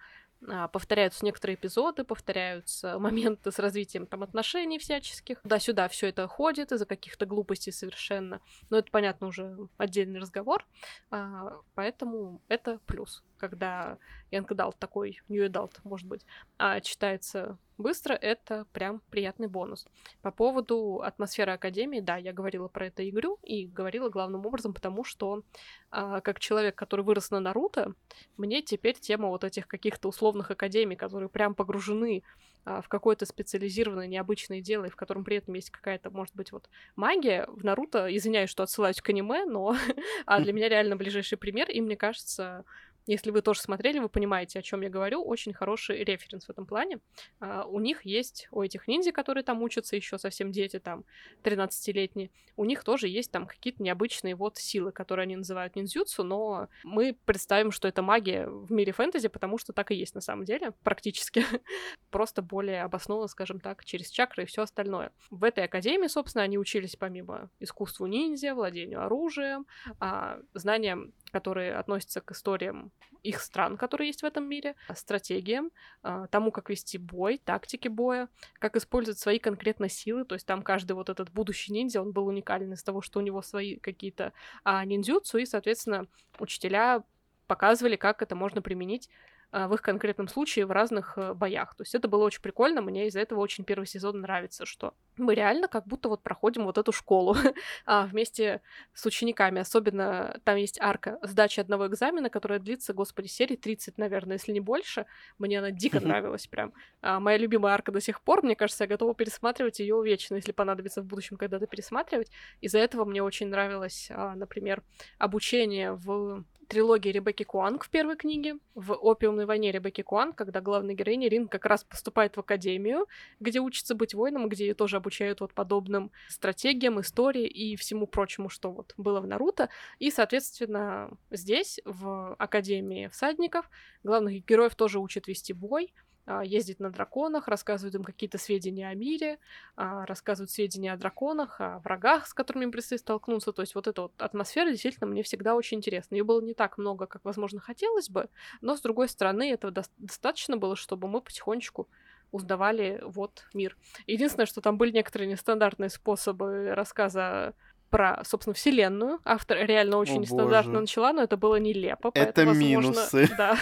[0.48, 5.40] а, повторяются некоторые эпизоды, повторяются моменты с развитием там отношений всяческих.
[5.44, 8.40] Да, сюда все это ходит из-за каких-то глупостей совершенно.
[8.70, 10.66] Но это, понятно, уже отдельный разговор.
[11.10, 13.98] А, поэтому это плюс, когда
[14.30, 16.24] Young Adult такой, New Adult, может быть,
[16.58, 19.86] а, читается быстро, это прям приятный бонус.
[20.22, 25.04] По поводу атмосферы Академии, да, я говорила про это игру, и говорила главным образом, потому
[25.04, 25.42] что
[25.90, 27.94] а, как человек, который вырос на Наруто,
[28.36, 32.22] мне теперь тема вот этих каких-то условных академий, которые прям погружены
[32.64, 36.52] а, в какое-то специализированное необычное дело, и в котором при этом есть какая-то, может быть,
[36.52, 39.76] вот магия в Наруто, извиняюсь, что отсылаюсь к аниме, но
[40.26, 42.64] а для меня реально ближайший пример, и мне кажется,
[43.06, 45.22] если вы тоже смотрели, вы понимаете, о чем я говорю.
[45.22, 47.00] Очень хороший референс в этом плане.
[47.40, 51.04] Uh, у них есть, у этих ниндзя, которые там учатся, еще совсем дети, там,
[51.42, 56.68] 13-летние, у них тоже есть там какие-то необычные вот силы, которые они называют ниндзюцу, но
[56.82, 60.44] мы представим, что это магия в мире фэнтези, потому что так и есть на самом
[60.44, 61.44] деле, практически.
[62.10, 65.12] Просто более обоснованно, скажем так, через чакры и все остальное.
[65.30, 69.66] В этой академии, собственно, они учились помимо искусству ниндзя, владению оружием,
[69.98, 72.92] а, знаниям которые относятся к историям
[73.24, 75.72] их стран, которые есть в этом мире, стратегиям,
[76.04, 78.28] а, тому, как вести бой, тактике боя,
[78.60, 82.28] как использовать свои конкретно силы, то есть там каждый вот этот будущий ниндзя, он был
[82.28, 86.06] уникален из того, что у него свои какие-то а, ниндзюцу, и, соответственно,
[86.38, 87.02] учителя
[87.48, 91.74] показывали, как это можно применить а, в их конкретном случае в разных э, боях.
[91.76, 95.34] То есть это было очень прикольно, мне из-за этого очень первый сезон нравится, что мы
[95.34, 97.36] реально как будто вот проходим вот эту школу
[97.86, 98.62] а, вместе
[98.92, 99.60] с учениками.
[99.60, 104.60] Особенно там есть арка сдачи одного экзамена, которая длится, господи, серии 30, наверное, если не
[104.60, 105.06] больше.
[105.38, 106.72] Мне она дико нравилась прям.
[107.00, 110.52] А, моя любимая арка до сих пор, мне кажется, я готова пересматривать ее вечно, если
[110.52, 112.30] понадобится в будущем когда-то пересматривать.
[112.60, 114.82] Из-за этого мне очень нравилось, а, например,
[115.18, 120.94] обучение в трилогии Ребекки Куанг в первой книге, в «Опиумной войне» Ребекки Куанг, когда главная
[120.94, 123.06] героиня Рин как раз поступает в академию,
[123.40, 128.48] где учится быть воином, где ее тоже обучают вот подобным стратегиям, истории и всему прочему,
[128.48, 129.68] что вот было в Наруто.
[129.98, 133.70] И, соответственно, здесь, в Академии всадников,
[134.02, 135.92] главных героев тоже учат вести бой,
[136.26, 139.38] а, ездить на драконах, рассказывают им какие-то сведения о мире,
[139.76, 143.52] а, рассказывают сведения о драконах, о врагах, с которыми им предстоит столкнуться.
[143.52, 146.14] То есть вот эта вот атмосфера действительно мне всегда очень интересна.
[146.14, 148.28] Ее было не так много, как, возможно, хотелось бы,
[148.60, 151.88] но, с другой стороны, этого до- достаточно было, чтобы мы потихонечку
[152.32, 153.76] узнавали вот мир.
[154.06, 157.54] Единственное, что там были некоторые нестандартные способы рассказа
[157.94, 159.20] про, собственно, вселенную.
[159.24, 160.80] Автор реально очень О, нестандартно боже.
[160.80, 162.10] начала, но это было нелепо.
[162.14, 163.28] Это возможно, минусы.
[163.38, 163.56] Да,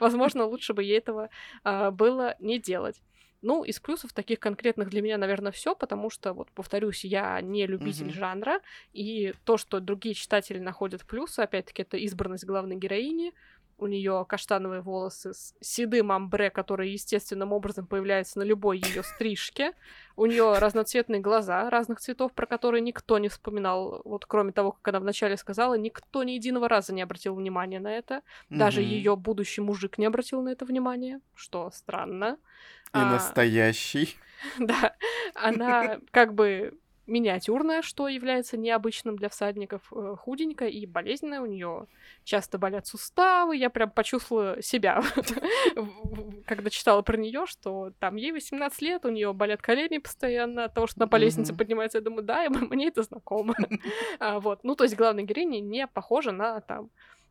[0.00, 1.30] возможно, лучше бы ей этого
[1.62, 3.00] а, было не делать.
[3.42, 7.64] Ну, из плюсов таких конкретных для меня, наверное, все, потому что, вот, повторюсь, я не
[7.64, 8.18] любитель mm-hmm.
[8.18, 8.60] жанра,
[8.92, 13.34] и то, что другие читатели находят плюсы, опять-таки, это избранность главной героини,
[13.78, 19.72] у нее каштановые волосы с седым амбре, который естественным образом появляется на любой ее стрижке.
[20.16, 24.00] У нее разноцветные глаза разных цветов, про которые никто не вспоминал.
[24.04, 27.92] Вот кроме того, как она вначале сказала, никто ни единого раза не обратил внимания на
[27.92, 28.22] это.
[28.48, 28.90] Даже Мгм.
[28.90, 32.38] ее будущий мужик не обратил на это внимания, что странно.
[32.94, 34.16] И А, настоящий.
[34.58, 34.96] да,
[35.34, 41.40] она как бы миниатюрная, что является необычным для всадников, э, худенькая и болезненная.
[41.40, 41.86] У нее
[42.24, 43.56] часто болят суставы.
[43.56, 45.02] Я прям почувствовала себя,
[46.46, 50.74] когда читала про нее, что там ей 18 лет, у нее болят колени постоянно от
[50.74, 51.98] того, что она по лестнице поднимается.
[51.98, 53.54] Я думаю, да, мне это знакомо.
[54.18, 54.60] А, Вот.
[54.62, 56.90] Ну, то есть главная героиня не похожа на там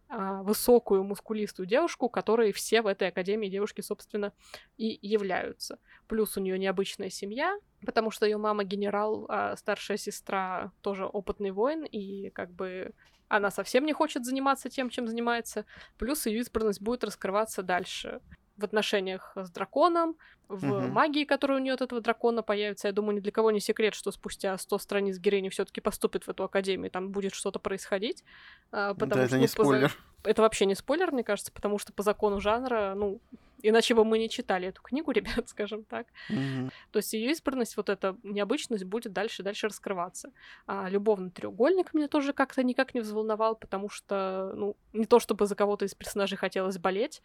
[0.09, 4.33] высокую мускулистую девушку, которые все в этой академии девушки, собственно,
[4.77, 5.79] и являются.
[6.07, 11.51] Плюс у нее необычная семья, потому что ее мама генерал, а старшая сестра тоже опытный
[11.51, 12.93] воин, и как бы
[13.27, 15.65] она совсем не хочет заниматься тем, чем занимается.
[15.97, 18.21] Плюс ее избранность будет раскрываться дальше
[18.57, 20.91] в отношениях с драконом, в Мгм.
[20.91, 22.87] магии, которая у нее от этого дракона появится.
[22.87, 26.29] Я думаю, ни для кого не секрет, что спустя 100 страниц героиня все-таки поступит в
[26.29, 28.23] эту академию, там будет что-то происходить.
[28.71, 29.97] а, потому Да, что, это не ну, по спойлер.
[30.23, 33.21] это вообще не спойлер, мне кажется, потому что по закону жанра, ну,
[33.61, 35.11] иначе бы мы не читали эту книгу,
[35.43, 36.07] ребят, скажем так.
[36.29, 36.71] Мгм.
[36.91, 40.31] То есть ее избранность, вот эта необычность будет дальше и дальше раскрываться.
[40.67, 45.45] А любовный треугольник меня тоже как-то никак не взволновал, потому что, ну, не то чтобы
[45.45, 47.21] за кого-то из персонажей хотелось болеть,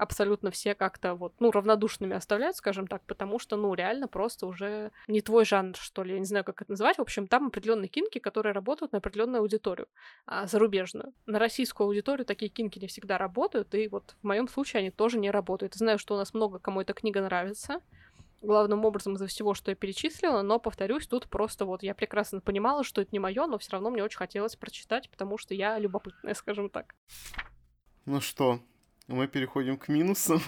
[0.00, 4.92] абсолютно все как-то вот, ну, равнодушными оставляют, скажем так, потому что, ну, реально просто уже
[5.08, 6.96] не твой жанр, что ли, я не знаю, как это называть.
[6.96, 9.88] В общем, там определенные кинки, которые работают на определенную аудиторию,
[10.26, 11.12] а, зарубежную.
[11.26, 15.18] На российскую аудиторию такие кинки не всегда работают, и вот в моем случае они тоже
[15.18, 15.74] не работают.
[15.74, 17.80] Знаю, что у нас много кому эта книга нравится,
[18.40, 22.84] главным образом из-за всего, что я перечислила, но, повторюсь, тут просто вот я прекрасно понимала,
[22.84, 26.32] что это не мое, но все равно мне очень хотелось прочитать, потому что я любопытная,
[26.32, 26.94] скажем так.
[28.06, 28.60] Ну что,
[29.10, 30.40] мы переходим к минусам.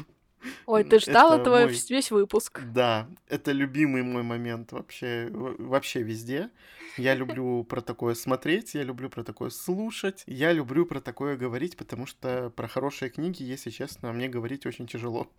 [0.67, 2.61] Ой, ты ждал Это этого мой- весь выпуск.
[2.73, 6.51] Да, это любимый мой момент вообще, вообще везде.
[6.97, 11.77] Я люблю про такое смотреть, я люблю про такое слушать, я люблю про такое говорить,
[11.77, 15.31] потому что про хорошие книги, если честно, мне говорить очень тяжело.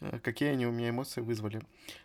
[0.00, 1.62] Э, Какие они у меня эмоции вызвали.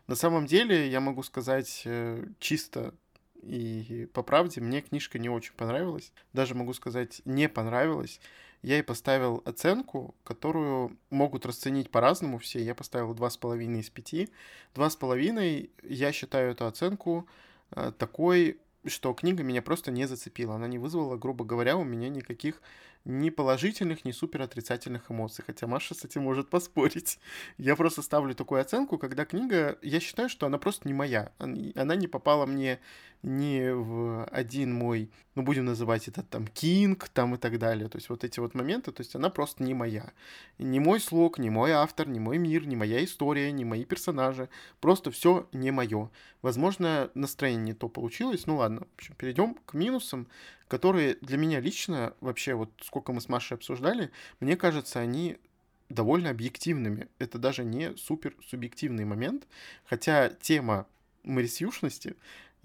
[0.07, 2.93] На самом деле, я могу сказать э, чисто
[3.41, 6.11] и по правде, мне книжка не очень понравилась.
[6.33, 8.19] Даже могу сказать, не понравилась.
[8.65, 12.63] Я ей поставил оценку, которую могут расценить по-разному все.
[12.63, 14.29] Я поставил 2,5 из 5.
[14.73, 17.27] 2,5 я считаю эту оценку
[17.69, 20.55] э, такой, что книга меня просто не зацепила.
[20.55, 22.59] Она не вызвала, грубо говоря, у меня никаких
[23.05, 25.43] ни положительных, ни супер отрицательных эмоций.
[25.45, 27.19] Хотя Маша с этим может поспорить.
[27.57, 31.31] Я просто ставлю такую оценку, когда книга, я считаю, что она просто не моя.
[31.39, 32.79] Она не попала мне
[33.25, 37.89] ни в один мой, ну будем называть это там Кинг, там и так далее.
[37.89, 40.11] То есть вот эти вот моменты, то есть она просто не моя.
[40.59, 44.47] Не мой слог, не мой автор, не мой мир, не моя история, не мои персонажи.
[44.79, 46.11] Просто все не мое.
[46.43, 48.45] Возможно, настроение не то получилось.
[48.45, 50.27] Ну ладно, в общем, перейдем к минусам,
[50.67, 55.37] которые для меня лично, вообще вот сколько мы с Машей обсуждали, мне кажется, они
[55.89, 57.07] довольно объективными.
[57.19, 59.47] Это даже не супер субъективный момент,
[59.85, 60.87] хотя тема
[61.23, 62.15] мэрисьюшности,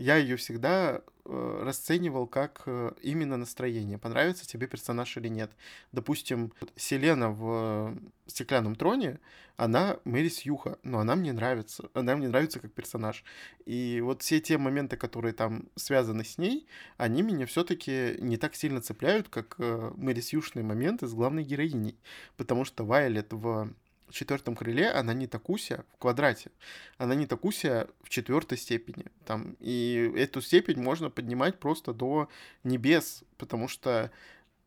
[0.00, 5.50] я ее всегда э, расценивал как э, именно настроение, понравится тебе персонаж или нет.
[5.92, 9.20] Допустим, Селена в э, «Стеклянном троне»,
[9.58, 13.24] она Мэри Сьюха, но она мне нравится, она мне нравится как персонаж.
[13.66, 18.54] И вот все те моменты, которые там связаны с ней, они меня все-таки не так
[18.54, 21.98] сильно цепляют, как э, Мэри Сьюшные моменты с главной героиней.
[22.38, 23.70] Потому что Вайлет в
[24.12, 26.50] четвертом крыле, она не такуся в квадрате.
[26.98, 29.06] Она не такуся в четвертой степени.
[29.24, 32.28] Там, и эту степень можно поднимать просто до
[32.64, 34.10] небес, потому что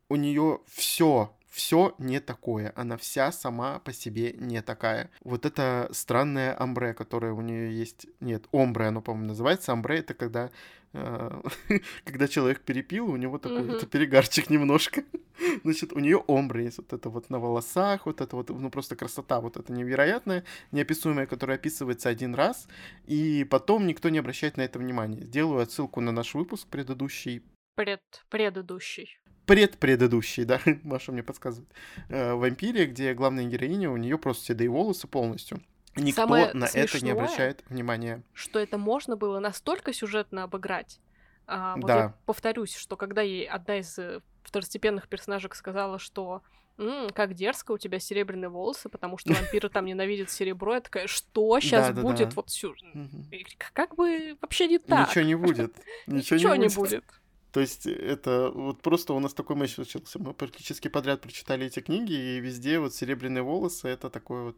[0.08, 2.72] у нее все, все не такое.
[2.76, 5.10] Она вся сама по себе не такая.
[5.22, 8.06] Вот это странное амбре, которое у нее есть.
[8.20, 9.72] Нет, омбре оно, по-моему, называется.
[9.72, 10.50] Амбре это когда
[12.04, 15.02] когда человек перепил, у него такой это перегарчик немножко.
[15.64, 18.94] Значит, у нее омбре есть вот это вот на волосах, вот это вот, ну просто
[18.94, 22.68] красота, вот это невероятная, неописуемая, которая описывается один раз,
[23.06, 25.22] и потом никто не обращает на это внимания.
[25.24, 27.42] Сделаю отсылку на наш выпуск предыдущий,
[27.74, 29.18] Пред предыдущий.
[29.46, 31.68] предпредыдущий, да, Маша мне подсказывает,
[32.08, 35.60] э, «Вампире», где главная героиня, у нее просто седые волосы полностью.
[35.96, 38.22] Никто Самое на это не смешное, обращает внимания.
[38.32, 41.00] что это можно было настолько сюжетно обыграть.
[41.46, 41.96] А, вот Да.
[41.96, 46.42] я повторюсь, что когда ей одна из э, второстепенных персонажек сказала, что
[46.78, 51.06] «М, как дерзко у тебя серебряные волосы, потому что вампиры там ненавидят серебро, я такая,
[51.06, 52.08] что сейчас Да-да-да.
[52.08, 52.74] будет вот сю...
[52.94, 53.28] Мгм.
[53.30, 55.08] И Как бы вообще не так.
[55.10, 55.76] Ничего не будет.
[56.06, 56.76] Ничего, Ничего не будет.
[56.76, 57.04] будет.
[57.52, 60.18] То есть это вот просто у нас такой матч случился.
[60.18, 64.56] Мы практически подряд прочитали эти книги, и везде вот серебряные волосы— это такое вот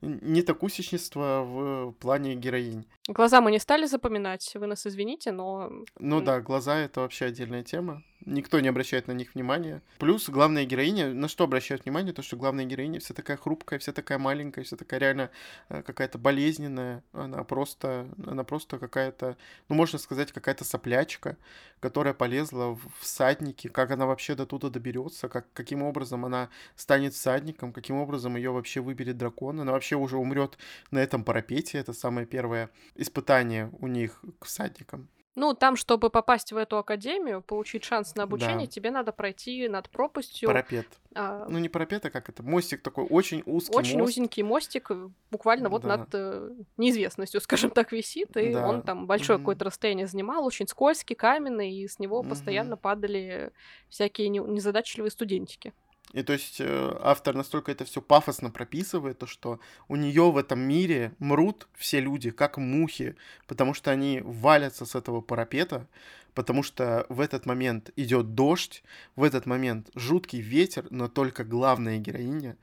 [0.00, 2.86] не такусичничество в плане героинь.
[3.08, 5.70] Глаза мы не стали запоминать, вы нас извините, но...
[5.98, 8.02] Ну да, глаза— это вообще отдельная тема.
[8.26, 9.82] Никто не обращает на них внимания.
[9.98, 13.92] Плюс главная героиня, на что обращают внимание, то, что главная героиня вся такая хрупкая, вся
[13.92, 15.30] такая маленькая, вся такая реально
[15.68, 17.02] э, какая-то болезненная.
[17.12, 19.36] Она просто, она просто какая-то,
[19.68, 21.36] ну, можно сказать, какая-то соплячка,
[21.80, 23.68] которая полезла в всадники.
[23.68, 28.52] Как она вообще до туда доберется, как, каким образом она станет всадником, каким образом ее
[28.52, 29.60] вообще выберет дракон.
[29.60, 30.56] Она вообще уже умрет
[30.90, 31.78] на этом парапете.
[31.78, 35.08] Это самое первое испытание у них к всадникам.
[35.36, 38.72] Ну, там, чтобы попасть в эту академию, получить шанс на обучение, да.
[38.72, 40.48] тебе надо пройти над пропастью.
[40.48, 40.86] Парапет.
[41.14, 41.46] А...
[41.48, 42.44] Ну, не парапет, а как это?
[42.44, 44.12] Мостик такой, очень узкий Очень мост.
[44.12, 45.96] узенький мостик, э, буквально вот да.
[45.96, 48.68] над э, неизвестностью, скажем так, висит, и да.
[48.68, 49.42] он там большое mm-hmm.
[49.42, 52.28] какое-то расстояние занимал, очень скользкий, каменный, и с него mm-hmm.
[52.28, 53.50] постоянно падали
[53.88, 55.72] всякие незадачливые студентики.
[56.12, 60.36] И то есть э, автор настолько это все пафосно прописывает, то что у нее в
[60.36, 63.16] этом мире мрут все люди, как мухи,
[63.48, 65.88] потому что они валятся с этого парапета,
[66.34, 68.84] потому что в этот момент идет дождь,
[69.16, 72.56] в этот момент жуткий ветер, но только главная героиня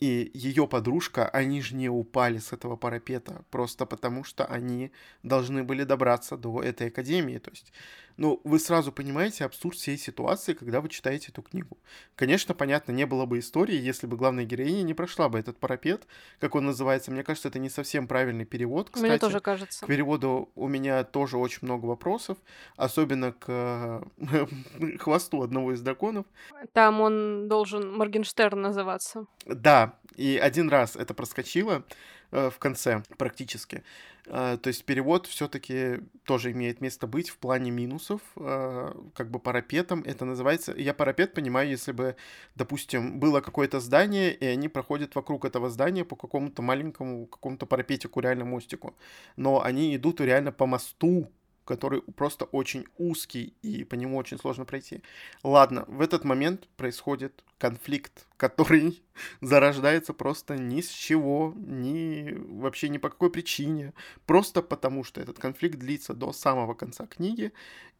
[0.00, 4.92] и ее подружка, они же не упали с этого парапета, просто потому что они
[5.22, 7.38] должны были добраться до этой академии.
[7.38, 7.72] То есть
[8.16, 11.76] ну, вы сразу понимаете абсурд всей ситуации, когда вы читаете эту книгу.
[12.14, 16.06] Конечно, понятно, не было бы истории, если бы главная героиня не прошла бы этот парапет,
[16.38, 17.10] как он называется.
[17.10, 19.10] Мне кажется, это не совсем правильный перевод, кстати.
[19.10, 19.84] Мне тоже кажется.
[19.84, 22.38] К переводу у меня тоже очень много вопросов,
[22.76, 24.02] особенно к
[24.98, 26.26] хвосту одного из драконов.
[26.72, 29.26] Там он должен Моргенштерн называться.
[29.46, 31.84] Да, и один раз это проскочило
[32.30, 33.82] э, в конце практически.
[34.26, 39.38] А, то есть перевод все-таки тоже имеет место быть в плане минусов, а, как бы
[39.38, 40.02] парапетом.
[40.06, 40.74] Это называется...
[40.76, 42.16] Я парапет понимаю, если бы,
[42.54, 48.20] допустим, было какое-то здание, и они проходят вокруг этого здания по какому-то маленькому, какому-то парапетику,
[48.20, 48.94] реально мостику.
[49.36, 51.30] Но они идут реально по мосту,
[51.64, 55.02] который просто очень узкий, и по нему очень сложно пройти.
[55.42, 59.02] Ладно, в этот момент происходит конфликт, который
[59.40, 63.92] зарождается просто ни с чего, ни вообще ни по какой причине,
[64.26, 67.52] просто потому что этот конфликт длится до самого конца книги,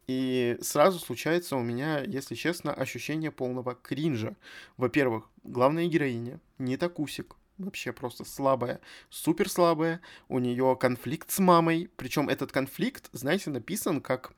[0.07, 4.35] и сразу случается у меня, если честно, ощущение полного кринжа.
[4.77, 10.01] Во-первых, главная героиня, не Такусик, вообще просто слабая, супер слабая.
[10.27, 14.33] У нее конфликт с мамой, причем этот конфликт, знаете, написан как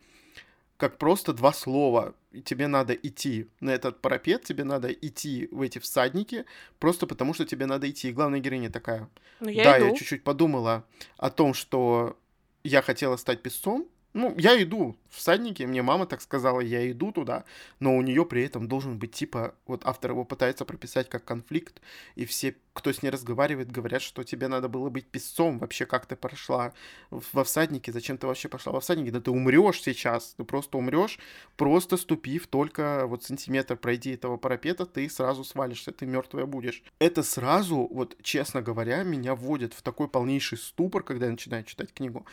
[0.77, 2.13] как просто два слова.
[2.45, 6.45] Тебе надо идти на этот парапет, тебе надо идти в эти всадники,
[6.77, 8.09] просто потому что тебе надо идти.
[8.09, 9.09] И главная героиня такая.
[9.39, 9.87] Ну, я да, иду.
[9.87, 10.85] я чуть-чуть подумала
[11.17, 12.15] о том, что
[12.63, 17.11] я хотела стать песцом, ну, я иду в всадники, мне мама так сказала, я иду
[17.11, 17.45] туда,
[17.79, 21.81] но у нее при этом должен быть типа, вот автор его пытается прописать как конфликт,
[22.15, 26.05] и все, кто с ней разговаривает, говорят, что тебе надо было быть песцом, вообще как
[26.05, 26.73] ты прошла
[27.09, 31.17] во всаднике, зачем ты вообще пошла во всаднике, да ты умрешь сейчас, ты просто умрешь,
[31.55, 36.83] просто ступив только вот сантиметр пройди этого парапета, ты сразу свалишься, ты мертвая будешь.
[36.99, 41.91] Это сразу, вот честно говоря, меня вводит в такой полнейший ступор, когда я начинаю читать
[41.91, 42.27] книгу.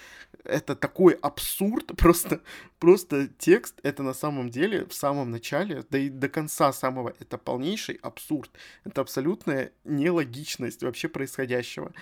[0.45, 2.43] Это такой абсурд, просто,
[2.79, 7.39] просто текст это на самом деле в самом начале, да и до конца самого, это
[7.39, 8.51] полнейший абсурд.
[8.85, 10.34] Это абсолютная нелогичность
[10.83, 11.93] вообще происходящего.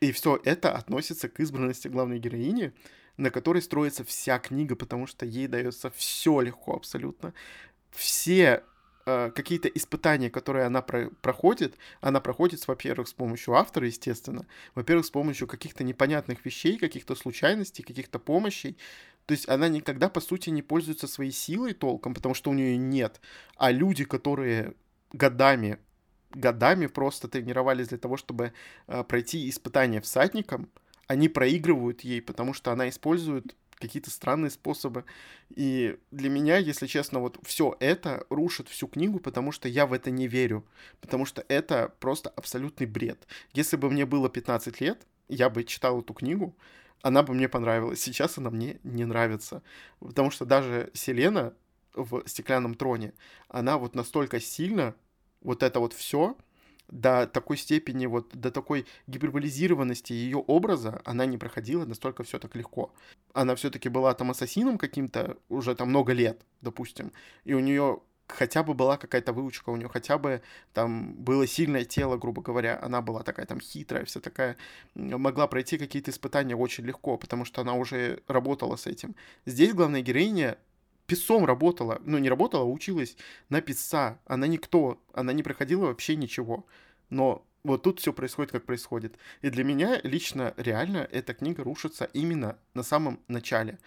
[0.00, 2.72] И все это относится к избранности главной героини,
[3.16, 7.34] на которой строится вся книга, потому что ей дается все легко абсолютно.
[7.90, 8.62] Все
[9.06, 15.04] э, какие-то испытания, которые она про проходит, она проходит, во-первых, с помощью автора, естественно, во-первых,
[15.04, 18.78] с помощью каких-то непонятных вещей, каких-то случайностей, каких-то помощей.
[19.26, 22.76] То есть она никогда, по сути, не пользуется своей силой толком, потому что у нее
[22.76, 23.20] нет.
[23.56, 24.74] А люди, которые
[25.12, 25.78] годами,
[26.30, 28.52] годами просто тренировались для того, чтобы
[28.86, 30.68] э, пройти испытания всадником,
[31.06, 35.04] они проигрывают ей, потому что она использует какие-то странные способы.
[35.50, 39.92] И для меня, если честно, вот все это рушит всю книгу, потому что я в
[39.92, 40.64] это не верю.
[41.00, 43.26] Потому что это просто абсолютный бред.
[43.52, 46.56] Если бы мне было 15 лет, я бы читал эту книгу,
[47.02, 48.00] она бы мне понравилась.
[48.00, 49.62] Сейчас она мне не нравится.
[50.00, 51.54] Потому что даже Селена
[51.94, 53.12] в «Стеклянном троне»,
[53.48, 54.94] она вот настолько сильно
[55.40, 56.36] вот это вот все
[56.88, 62.56] до такой степени, вот до такой гиперболизированности ее образа она не проходила настолько все так
[62.56, 62.92] легко.
[63.34, 67.12] Она все-таки была там ассасином каким-то уже там много лет, допустим,
[67.44, 71.84] и у нее хотя бы была какая-то выучка, у нее хотя бы там было сильное
[71.84, 74.56] тело, грубо говоря, она была такая там хитрая, вся такая,
[74.94, 79.14] могла пройти какие-то испытания очень легко, потому что она уже работала с этим.
[79.46, 80.58] Здесь главная героиня
[81.08, 82.00] писцом работала.
[82.04, 83.16] Ну, не работала, а училась
[83.48, 84.20] на писца.
[84.26, 86.66] Она никто, она не проходила вообще ничего.
[87.08, 89.18] Но вот тут все происходит, как происходит.
[89.40, 93.78] И для меня лично реально эта книга рушится именно на самом начале.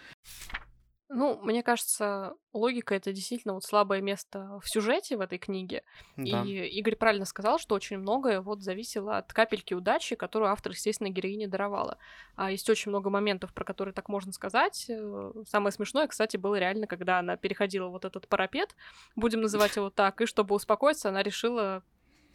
[1.13, 5.83] Ну, мне кажется, логика это действительно вот слабое место в сюжете в этой книге.
[6.15, 6.43] Да.
[6.43, 11.09] И Игорь правильно сказал, что очень многое вот зависело от капельки удачи, которую автор, естественно,
[11.09, 11.97] героине даровала.
[12.37, 14.85] А есть очень много моментов, про которые так можно сказать.
[14.87, 18.73] Э, самое смешное, кстати, было реально, когда она переходила вот этот парапет,
[19.17, 21.83] будем называть его так, и чтобы успокоиться, она решила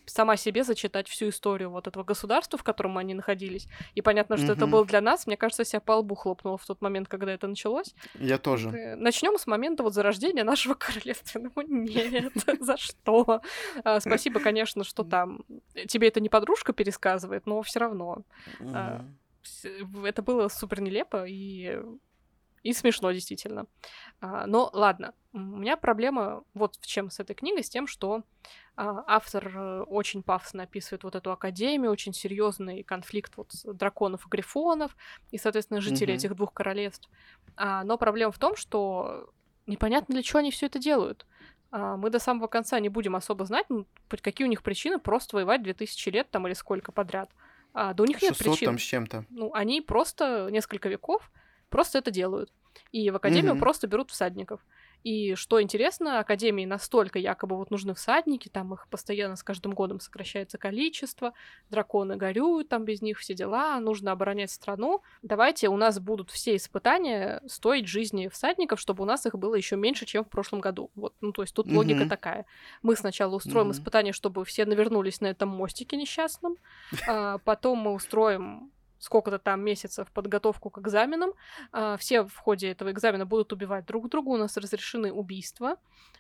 [0.07, 3.69] сама себе зачитать всю историю вот этого государства, в котором они находились.
[3.95, 4.57] И понятно, что mm-hmm.
[4.57, 5.27] это было для нас.
[5.27, 7.95] Мне кажется, себя по лбу хлопнуло в тот момент, когда это началось.
[8.15, 8.71] Я тоже.
[8.71, 11.41] Э, Начнем с момента вот зарождения нашего королевства.
[11.41, 13.43] Ну нет, за что?
[13.85, 15.45] А, спасибо, конечно, что там
[15.89, 18.23] тебе это не подружка пересказывает, но все равно.
[18.61, 19.05] А,
[20.05, 21.81] это было супер нелепо и
[22.67, 23.67] и смешно, действительно.
[24.21, 28.25] А, но ладно, у меня проблема вот в чем с этой книгой, с тем, что
[28.77, 34.97] автор э, очень пафосно описывает вот эту академию, очень серьезный конфликт вот драконов и грифонов,
[35.31, 36.17] и, соответственно, жителей mm-hmm.
[36.17, 37.09] этих двух королевств.
[37.57, 39.31] А, но проблема в том, что
[39.67, 41.27] непонятно, для чего они все это делают.
[41.71, 45.37] А, мы до самого конца не будем особо знать, ну, какие у них причины просто
[45.37, 47.31] воевать 2000 лет там или сколько подряд.
[47.73, 48.67] А, да у них нет причин.
[48.67, 49.25] там с чем-то.
[49.31, 51.31] Ну, они просто несколько веков
[51.71, 52.53] просто это делают.
[52.93, 53.59] И в академию mm-hmm.
[53.59, 54.61] просто берут всадников.
[55.07, 60.01] И что интересно, Академии настолько якобы вот нужны всадники, там их постоянно с каждым годом
[60.01, 61.33] сокращается количество,
[61.71, 65.03] драконы горюют там без них, все дела, нужно оборонять страну.
[65.23, 69.77] Давайте у нас будут все испытания стоить жизни всадников, чтобы у нас их было еще
[69.77, 70.91] меньше, чем в прошлом году.
[70.97, 71.77] Вот, ну то есть тут mm-hmm.
[71.77, 72.45] логика такая.
[72.83, 73.75] Мы сначала устроим mm-hmm.
[73.75, 76.57] испытания, чтобы все навернулись на этом мостике несчастном,
[77.07, 81.33] а потом мы устроим сколько-то там месяцев подготовку к экзаменам.
[81.73, 84.29] А, все в ходе этого экзамена будут убивать друг друга.
[84.29, 85.77] У нас разрешены убийства,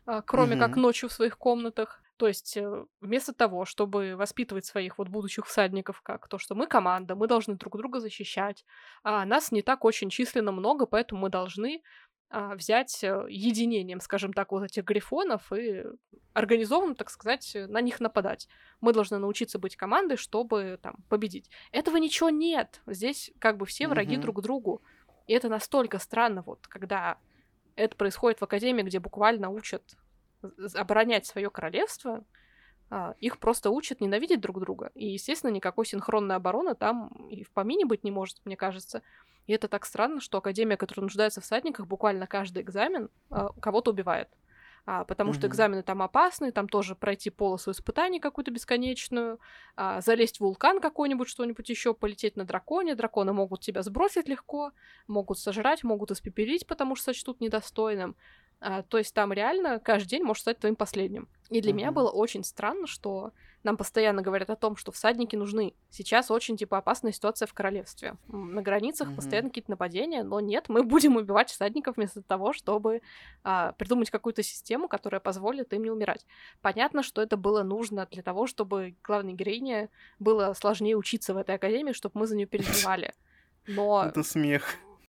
[0.07, 0.61] а, кроме mm-hmm.
[0.61, 2.03] как ночью в своих комнатах.
[2.17, 6.67] То есть э, вместо того, чтобы воспитывать своих вот будущих всадников как то, что мы
[6.67, 8.65] команда, мы должны друг друга защищать,
[9.03, 11.83] а нас не так очень численно много, поэтому мы должны
[12.31, 15.85] взять э, единением, скажем так, вот этих грифонов и
[16.33, 18.49] организованно, так сказать, на них нападать.
[18.81, 21.51] Мы должны научиться быть командой, чтобы там победить.
[21.73, 22.83] Этого ничего нет.
[22.87, 24.21] Здесь как бы все враги mm-hmm.
[24.21, 24.83] друг другу.
[25.27, 27.19] И это настолько странно, вот, когда
[27.75, 29.97] это происходит в академии, где буквально учат
[30.75, 32.25] оборонять свое королевство,
[32.89, 34.91] а, их просто учат ненавидеть друг друга.
[34.95, 39.03] И, естественно, никакой синхронной обороны там и в помине быть не может, мне кажется.
[39.47, 43.91] И это так странно, что Академия, которая нуждается в всадниках, буквально каждый экзамен а, кого-то
[43.91, 44.29] убивает.
[44.89, 45.35] А, потому mm-hmm.
[45.35, 49.41] что экзамены там опасные, там тоже пройти полосу испытаний какую-то бесконечную,
[49.75, 52.95] а, залезть в вулкан какой-нибудь, что-нибудь еще, полететь на драконе.
[52.95, 54.71] Драконы могут тебя сбросить легко,
[55.09, 58.15] могут сожрать, могут испепелить, потому что сочтут недостойным.
[58.61, 61.29] А, то есть там реально каждый день может стать твоим последним.
[61.51, 61.75] И для mm-hmm.
[61.75, 63.33] меня было очень странно, что
[63.67, 65.75] нам постоянно говорят о том, что всадники нужны.
[65.91, 68.17] Сейчас очень, типа, опасная ситуация в королевстве.
[68.29, 69.17] На границах mm-hmm.
[69.17, 73.03] постоянно какие-то нападения, но нет, мы будем убивать всадников вместо того, чтобы
[73.43, 76.25] а, придумать какую-то систему, которая позволит им не умирать.
[76.63, 79.91] Понятно, что это было нужно для того, чтобы главной героине
[80.21, 83.15] было сложнее учиться в этой академии, чтобы мы за нее переживали.
[83.67, 84.05] Но...
[84.07, 84.63] Это смех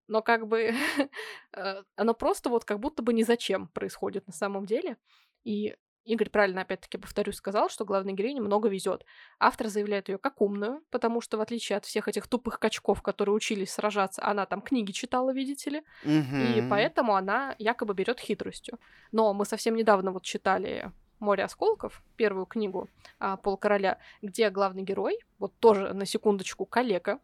[0.06, 0.74] но как бы
[1.52, 4.98] э, оно просто вот как будто бы ни зачем происходит на самом деле.
[5.44, 9.04] И Игорь правильно, опять-таки, повторюсь, сказал, что главной героине много везет.
[9.38, 13.34] Автор заявляет ее как умную, потому что, в отличие от всех этих тупых качков, которые
[13.34, 18.78] учились сражаться, она там книги читала, видите ли, и поэтому она якобы берет хитростью.
[19.12, 22.88] Но мы совсем недавно вот читали «Море осколков», первую книгу
[23.18, 27.18] а, Пол Короля, где главный герой, вот тоже на секундочку калека,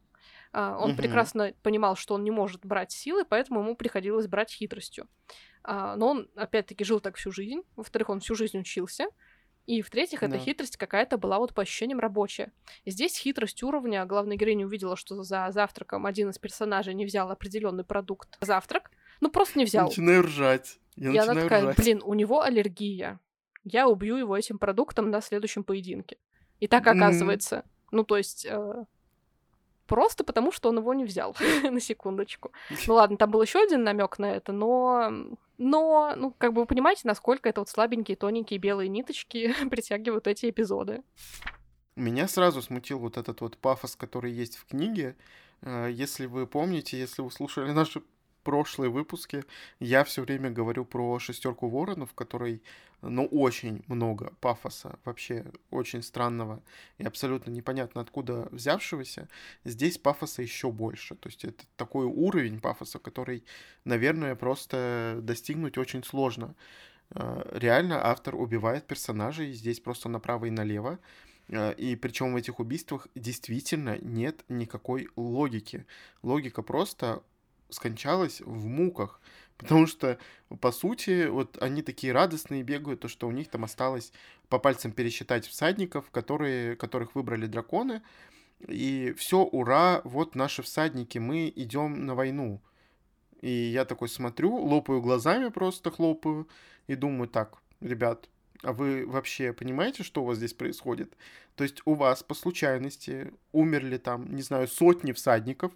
[0.53, 0.99] а, он угу.
[0.99, 5.07] прекрасно понимал, что он не может брать силы, поэтому ему приходилось брать хитростью.
[5.63, 7.63] А, но он, опять-таки, жил так всю жизнь.
[7.77, 9.07] Во-вторых, он всю жизнь учился.
[9.67, 10.39] И в-третьих, эта да.
[10.39, 12.53] хитрость какая-то была вот по ощущениям рабочая.
[12.87, 14.05] Здесь хитрость уровня.
[14.05, 18.91] Главная героиня увидела, что за завтраком один из персонажей не взял определенный продукт завтрак.
[19.21, 19.87] Ну, просто не взял.
[19.87, 20.81] Начинаю ржать.
[20.97, 21.77] Я, Я начинаю такая, ржать.
[21.77, 23.21] блин, у него аллергия.
[23.63, 26.17] Я убью его этим продуктом на следующем поединке.
[26.59, 27.57] И так оказывается.
[27.57, 27.65] Mm.
[27.93, 28.85] Ну, то есть, э,
[29.87, 31.37] просто потому, что он его не взял,
[31.71, 32.53] на секундочку.
[32.87, 35.13] Ну ладно, там был еще один намек на это, но
[35.63, 40.49] но, ну, как бы вы понимаете, насколько это вот слабенькие, тоненькие белые ниточки притягивают эти
[40.49, 41.03] эпизоды.
[41.97, 45.17] Меня сразу смутил вот этот вот пафос, который есть в книге.
[45.61, 48.03] Э, если вы помните, если вы слушали наши
[48.43, 49.45] прошлые выпуски,
[49.81, 52.63] я все время говорю про шестерку воронов, в которой
[53.03, 56.63] но очень много пафоса, вообще очень странного
[56.99, 59.29] и абсолютно непонятно откуда взявшегося.
[59.65, 61.15] Здесь пафоса еще больше.
[61.15, 63.45] То есть это такой уровень пафоса, который,
[63.85, 66.55] наверное, просто достигнуть очень сложно.
[67.11, 70.99] Э, реально автор убивает персонажей здесь просто направо и налево.
[71.49, 75.87] Э, и причем в этих убийствах действительно нет никакой логики.
[76.23, 77.23] Логика просто
[77.71, 79.21] скончалась в муках.
[79.61, 80.19] Потому что,
[80.61, 84.13] по сути, вот они такие радостные бегают, то, что у них там осталось
[84.49, 88.03] по пальцам пересчитать всадников, которые, которых выбрали драконы.
[88.67, 92.61] И все, ура, вот наши всадники, мы идем на войну.
[93.43, 96.49] И я такой смотрю, лопаю глазами просто, хлопаю,
[96.87, 98.29] и думаю, так, ребят,
[98.63, 101.17] а вы вообще понимаете, что у вас здесь происходит?
[101.55, 105.73] То есть у вас по случайности умерли там, не знаю, сотни всадников,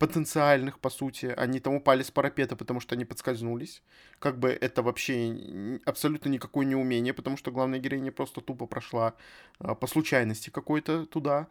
[0.00, 1.26] потенциальных, по сути.
[1.36, 3.82] Они там упали с парапета, потому что они подскользнулись.
[4.18, 9.12] Как бы это вообще абсолютно никакое не умение, потому что главная героиня просто тупо прошла
[9.58, 11.48] а, по случайности какой-то туда.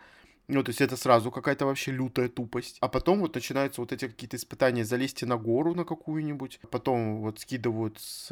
[0.47, 2.78] Ну, то есть это сразу какая-то вообще лютая тупость.
[2.82, 7.39] А потом вот начинаются вот эти какие-то испытания, залезьте на гору на какую-нибудь, потом вот
[7.39, 8.30] скидывают с,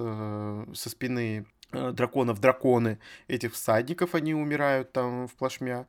[0.74, 2.98] со спины э, драконов драконы
[3.28, 5.86] этих всадников, они умирают там в плашмя.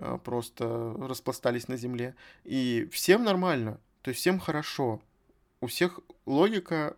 [0.00, 2.14] А, просто распластались на земле.
[2.44, 5.02] И всем нормально, то есть всем хорошо.
[5.60, 6.96] У всех логика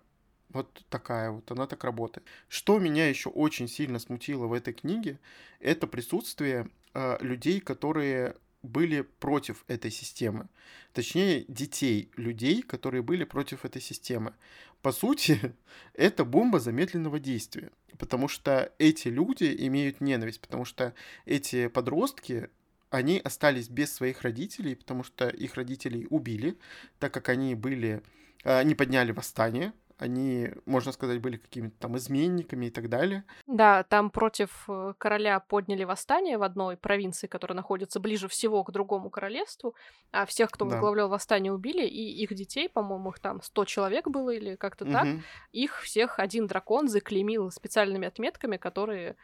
[0.50, 2.26] вот такая вот, она так работает.
[2.48, 5.18] Что меня еще очень сильно смутило в этой книге,
[5.58, 10.48] это присутствие э, людей, которые были против этой системы.
[10.92, 14.32] Точнее, детей людей, которые были против этой системы.
[14.80, 15.56] По сути,
[15.94, 17.72] это бомба замедленного действия.
[17.98, 20.94] Потому что эти люди имеют ненависть, потому что
[21.24, 22.48] эти подростки
[22.92, 26.58] они остались без своих родителей, потому что их родителей убили,
[26.98, 28.02] так как они были,
[28.44, 33.24] э, они подняли восстание, они, можно сказать, были какими-то там изменниками и так далее.
[33.46, 38.72] Да, там против э, короля подняли восстание в одной провинции, которая находится ближе всего к
[38.72, 39.74] другому королевству,
[40.10, 40.72] а всех, кто да.
[40.72, 44.92] возглавлял восстание, убили, и их детей, по-моему, их там 100 человек было или как-то угу.
[44.92, 45.08] так,
[45.52, 49.16] их всех один дракон заклеймил специальными отметками, которые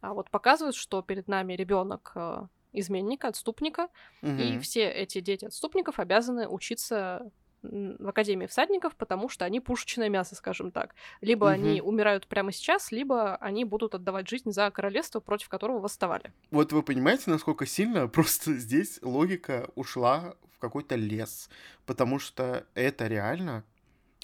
[0.00, 2.46] а вот показывают, что перед нами ребенок э,
[2.78, 3.88] изменника, отступника,
[4.22, 4.32] угу.
[4.32, 7.30] и все эти дети отступников обязаны учиться
[7.62, 10.94] в Академии всадников, потому что они пушечное мясо, скажем так.
[11.20, 11.52] Либо угу.
[11.52, 16.32] они умирают прямо сейчас, либо они будут отдавать жизнь за королевство, против которого восставали.
[16.50, 21.50] Вот вы понимаете, насколько сильно просто здесь логика ушла в какой-то лес,
[21.84, 23.64] потому что это реально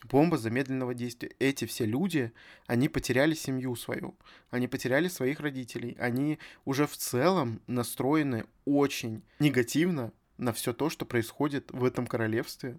[0.05, 1.33] бомба замедленного действия.
[1.39, 2.33] Эти все люди,
[2.67, 4.17] они потеряли семью свою,
[4.51, 11.05] они потеряли своих родителей, они уже в целом настроены очень негативно на все то, что
[11.05, 12.79] происходит в этом королевстве,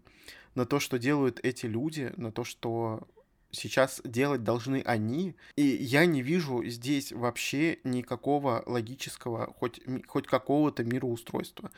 [0.55, 3.07] на то, что делают эти люди, на то, что
[3.51, 5.35] сейчас делать должны они.
[5.55, 11.71] И я не вижу здесь вообще никакого логического, хоть, хоть какого-то мироустройства.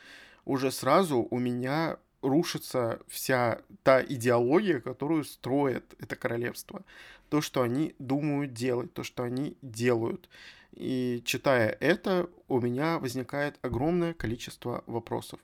[0.44, 6.84] Уже сразу у меня рушится вся та идеология, которую строит это королевство.
[7.28, 10.28] То, что они думают делать, то, что они делают.
[10.72, 15.40] И читая это, у меня возникает огромное количество вопросов.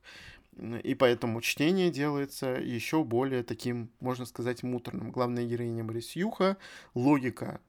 [0.82, 5.10] И поэтому чтение делается еще более таким, можно сказать, муторным.
[5.10, 6.58] Главная героиня Марис Юха,
[6.94, 7.60] логика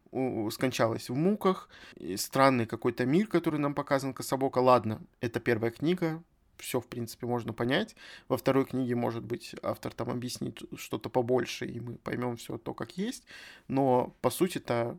[0.52, 1.70] скончалась в муках,
[2.18, 4.60] странный какой-то мир, который нам показан Кособока.
[4.60, 6.22] Ладно, это первая книга,
[6.58, 7.96] все, в принципе, можно понять.
[8.28, 12.74] Во второй книге, может быть, автор там объяснит что-то побольше, и мы поймем все то,
[12.74, 13.26] как есть.
[13.68, 14.98] Но, по сути-то,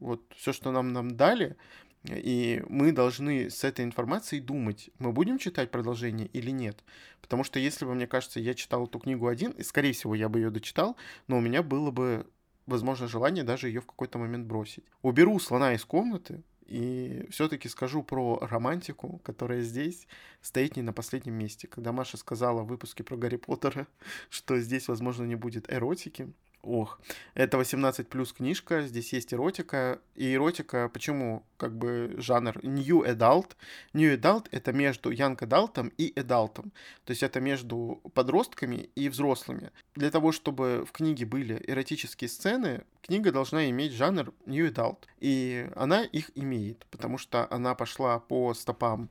[0.00, 1.56] вот все, что нам, нам дали,
[2.04, 6.84] и мы должны с этой информацией думать, мы будем читать продолжение или нет.
[7.20, 10.28] Потому что если бы, мне кажется, я читал эту книгу один, и, скорее всего, я
[10.28, 12.26] бы ее дочитал, но у меня было бы,
[12.66, 14.84] возможно, желание даже ее в какой-то момент бросить.
[15.02, 20.06] Уберу слона из комнаты, и все-таки скажу про романтику, которая здесь
[20.42, 21.68] стоит не на последнем месте.
[21.68, 23.86] Когда Маша сказала в выпуске про Гарри Поттера,
[24.30, 26.32] что здесь, возможно, не будет эротики,
[26.66, 27.00] Ох,
[27.34, 30.00] это 18 плюс книжка, здесь есть эротика.
[30.16, 33.52] И эротика, почему как бы жанр New Adult?
[33.92, 36.54] New Adult это между Young Adult и Adult.
[36.54, 39.70] То есть это между подростками и взрослыми.
[39.94, 44.98] Для того, чтобы в книге были эротические сцены, книга должна иметь жанр New Adult.
[45.20, 49.08] И она их имеет, потому что она пошла по стопам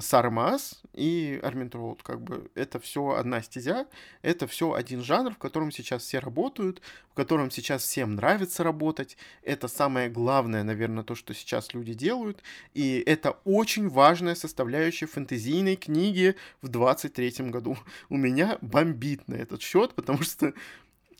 [0.00, 3.86] Сармас и Арминтроуд, как бы это все одна стезя,
[4.22, 6.80] это все один жанр, в котором сейчас все работают,
[7.10, 9.16] в котором сейчас всем нравится работать.
[9.42, 15.76] Это самое главное, наверное, то, что сейчас люди делают, и это очень важная составляющая фэнтезийной
[15.76, 17.76] книги в 23 году.
[18.08, 20.54] У меня бомбит на этот счет, потому что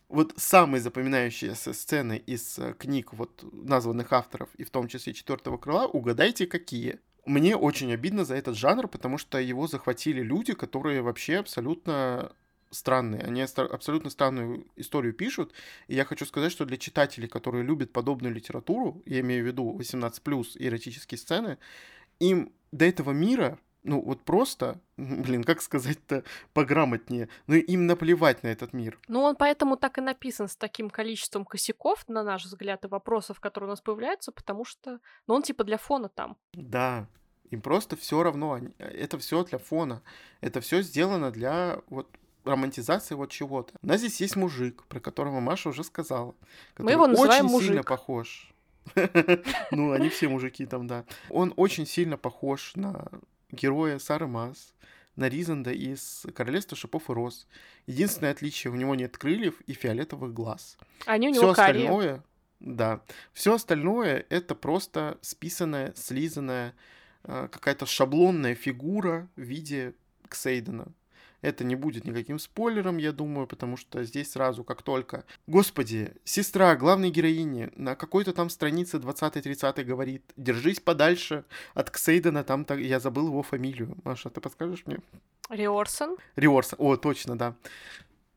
[0.09, 5.57] Вот самые запоминающиеся сцены из э, книг вот названных авторов, и в том числе четвертого
[5.57, 7.01] крыла, угадайте какие?
[7.27, 12.33] Мне очень обидно за этот жанр, потому что его захватили люди, которые вообще абсолютно
[12.71, 13.23] странные.
[13.23, 15.53] Они абсолютно странную историю пишут.
[15.87, 19.77] И я хочу сказать, что для читателей, которые любят подобную литературу, я имею в виду
[19.79, 21.59] 18+, и эротические сцены,
[22.19, 28.49] им до этого мира ну вот просто, блин, как сказать-то пограмотнее, ну им наплевать на
[28.49, 28.99] этот мир.
[29.09, 33.41] Ну он поэтому так и написан с таким количеством косяков, на наш взгляд, и вопросов,
[33.41, 36.37] которые у нас появляются, потому что, ну он типа для фона там.
[36.53, 37.07] Да,
[37.51, 40.03] им просто все равно, это все для фона,
[40.41, 42.09] это все сделано для вот
[42.45, 43.75] романтизации вот чего-то.
[43.83, 46.35] У нас здесь есть мужик, про которого Маша уже сказала.
[46.79, 47.69] Мы его называем очень мужик.
[47.69, 48.51] сильно похож.
[49.71, 51.05] Ну, они все мужики там, да.
[51.31, 53.09] Он очень сильно похож на
[53.55, 54.75] героя Сары Мас,
[55.17, 57.47] на Ризанда из Королевства шипов и роз.
[57.87, 60.77] Единственное отличие, у него нет крыльев и фиолетовых глаз.
[61.07, 62.25] Они у него Все остальное,
[62.61, 63.01] да,
[63.33, 66.75] все остальное это просто списанная, слизанная,
[67.25, 69.95] э, какая-то шаблонная фигура в виде
[70.29, 70.89] Ксейдена.
[71.45, 75.25] Это не будет никаким спойлером, я думаю, потому что здесь сразу, как только...
[75.47, 82.65] Господи, сестра главной героини на какой-то там странице 20-30 говорит, держись подальше от Ксейдена, там
[82.65, 82.79] так...
[82.81, 83.95] я забыл его фамилию.
[84.05, 85.01] Маша, ты подскажешь мне?
[85.51, 86.17] Риорсон.
[86.37, 87.55] Риорсон, о, точно, да.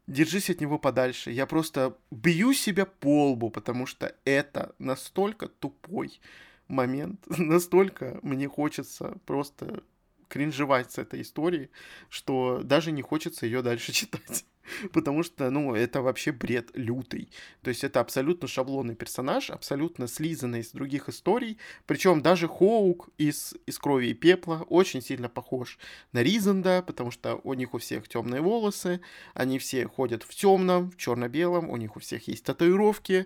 [0.07, 1.31] Держись от него подальше.
[1.31, 6.19] Я просто бью себя по лбу, потому что это настолько тупой
[6.67, 9.81] момент, настолько мне хочется просто
[10.27, 11.69] кринжевать с этой историей,
[12.09, 14.45] что даже не хочется ее дальше читать.
[14.91, 17.29] Потому что, ну, это вообще бред лютый.
[17.61, 21.57] То есть это абсолютно шаблонный персонаж, абсолютно слизанный из других историй.
[21.85, 25.77] Причем даже Хоук из, из крови и пепла очень сильно похож
[26.11, 29.01] на Ризанда, потому что у них у всех темные волосы,
[29.33, 33.25] они все ходят в темном, в черно-белом, у них у всех есть татуировки,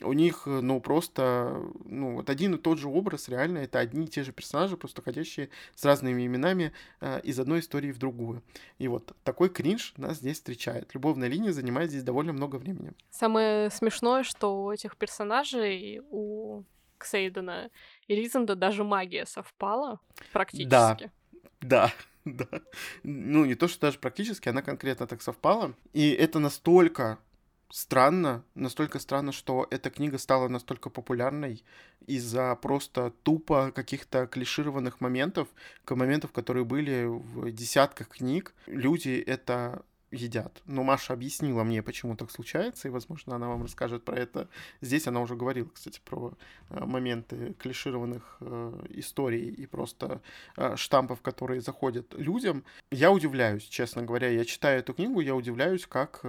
[0.00, 4.06] у них, э, ну, просто, ну, вот один и тот же образ, реально, это одни
[4.06, 8.42] и те же персонажи, просто ходящие с разными именами э, из одной истории в другую.
[8.78, 10.94] И вот такой кринж нас здесь встречает.
[10.94, 12.92] Любовная линия занимает здесь довольно много времени.
[13.10, 16.64] Самое смешное, что у этих персонажей, у
[16.98, 17.70] Ксейдена
[18.06, 20.00] и Ризанда даже магия совпала
[20.32, 20.68] практически.
[20.70, 20.98] Да,
[21.60, 21.92] да.
[22.24, 22.46] Да.
[23.04, 25.72] Ну, не то, что даже практически, она конкретно так совпала.
[25.94, 27.18] И это настолько
[27.70, 31.64] странно, настолько странно, что эта книга стала настолько популярной
[32.06, 35.48] из-за просто тупо каких-то клишированных моментов,
[35.98, 38.54] моментов, которые были в десятках книг.
[38.66, 40.62] Люди это едят.
[40.66, 44.48] Но Маша объяснила мне, почему так случается, и, возможно, она вам расскажет про это.
[44.80, 46.34] Здесь она уже говорила, кстати, про
[46.70, 50.20] э, моменты клишированных э, историй и просто
[50.56, 52.64] э, штампов, которые заходят людям.
[52.90, 54.28] Я удивляюсь, честно говоря.
[54.28, 56.22] Я читаю эту книгу, я удивляюсь, как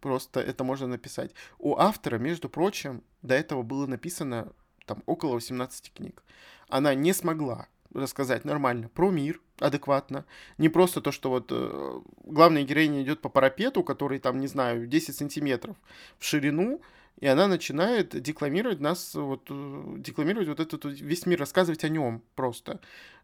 [0.00, 1.32] просто это можно написать.
[1.58, 4.52] У автора, между прочим, до этого было написано
[4.86, 6.22] там около 18 книг.
[6.68, 10.24] Она не смогла рассказать нормально про мир, адекватно.
[10.58, 14.86] Не просто то, что вот э, главная героиня идет по парапету, который там, не знаю,
[14.86, 15.76] 10 сантиметров
[16.18, 16.80] в ширину,
[17.20, 22.22] и она начинает декламировать нас, вот, э, декламировать вот этот весь мир, рассказывать о нем
[22.34, 22.80] просто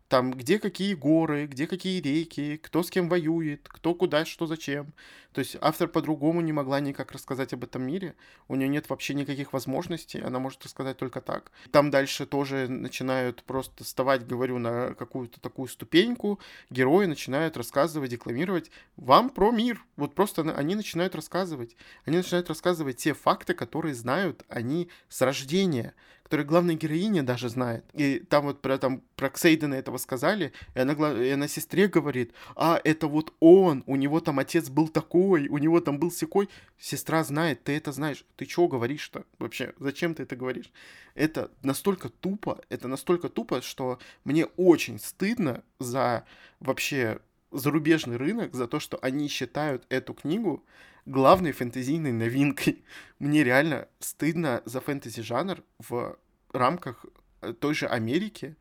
[0.09, 4.93] там где какие горы, где какие реки, кто с кем воюет, кто куда, что зачем.
[5.33, 8.15] То есть автор по-другому не могла никак рассказать об этом мире.
[8.49, 11.53] У нее нет вообще никаких возможностей, она может рассказать только так.
[11.71, 16.41] Там дальше тоже начинают просто вставать, говорю, на какую-то такую ступеньку.
[16.71, 19.85] Герои начинают рассказывать, декламировать вам про мир.
[19.97, 21.77] Вот просто они начинают рассказывать.
[22.07, 25.95] Они начинают рассказывать те факты, которые знают они с рождения
[26.27, 27.85] который главная героиня даже знает.
[27.95, 32.33] И там вот про, там, про Ксейдена этого сказали, и она, и она сестре говорит,
[32.57, 36.49] а, это вот он, у него там отец был такой, у него там был секой.
[36.81, 38.25] Сестра знает, ты это знаешь.
[38.35, 39.73] Ты чего говоришь-то вообще?
[39.79, 40.73] Зачем ты это говоришь?
[41.15, 46.25] Это настолько тупо, это настолько тупо, что мне очень стыдно за
[46.59, 47.21] вообще
[47.59, 50.65] зарубежный рынок, за то, что они считают эту книгу
[51.07, 52.85] главной фэнтезийной новинкой.
[53.19, 56.19] Мне реально стыдно за фэнтези-жанр в
[56.53, 57.07] рамках
[57.41, 58.57] э, той же Америки,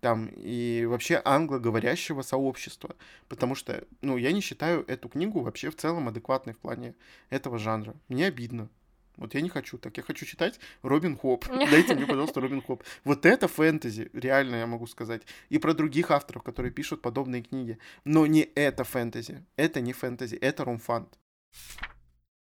[0.00, 2.94] там, и вообще англоговорящего сообщества,
[3.28, 6.94] потому что, ну, я не считаю эту книгу вообще в целом адекватной в плане
[7.30, 7.94] этого жанра.
[8.08, 8.68] Мне обидно.
[9.16, 9.96] Вот я не хочу так.
[9.96, 11.46] Я хочу читать Робин Хоп.
[11.70, 12.82] Дайте мне, пожалуйста, Робин Хоп.
[13.04, 15.22] Вот это фэнтези, реально я могу сказать.
[15.48, 17.78] И про других авторов, которые пишут подобные книги.
[18.04, 19.44] Но не это фэнтези.
[19.56, 21.18] Это не фэнтези, это румфант.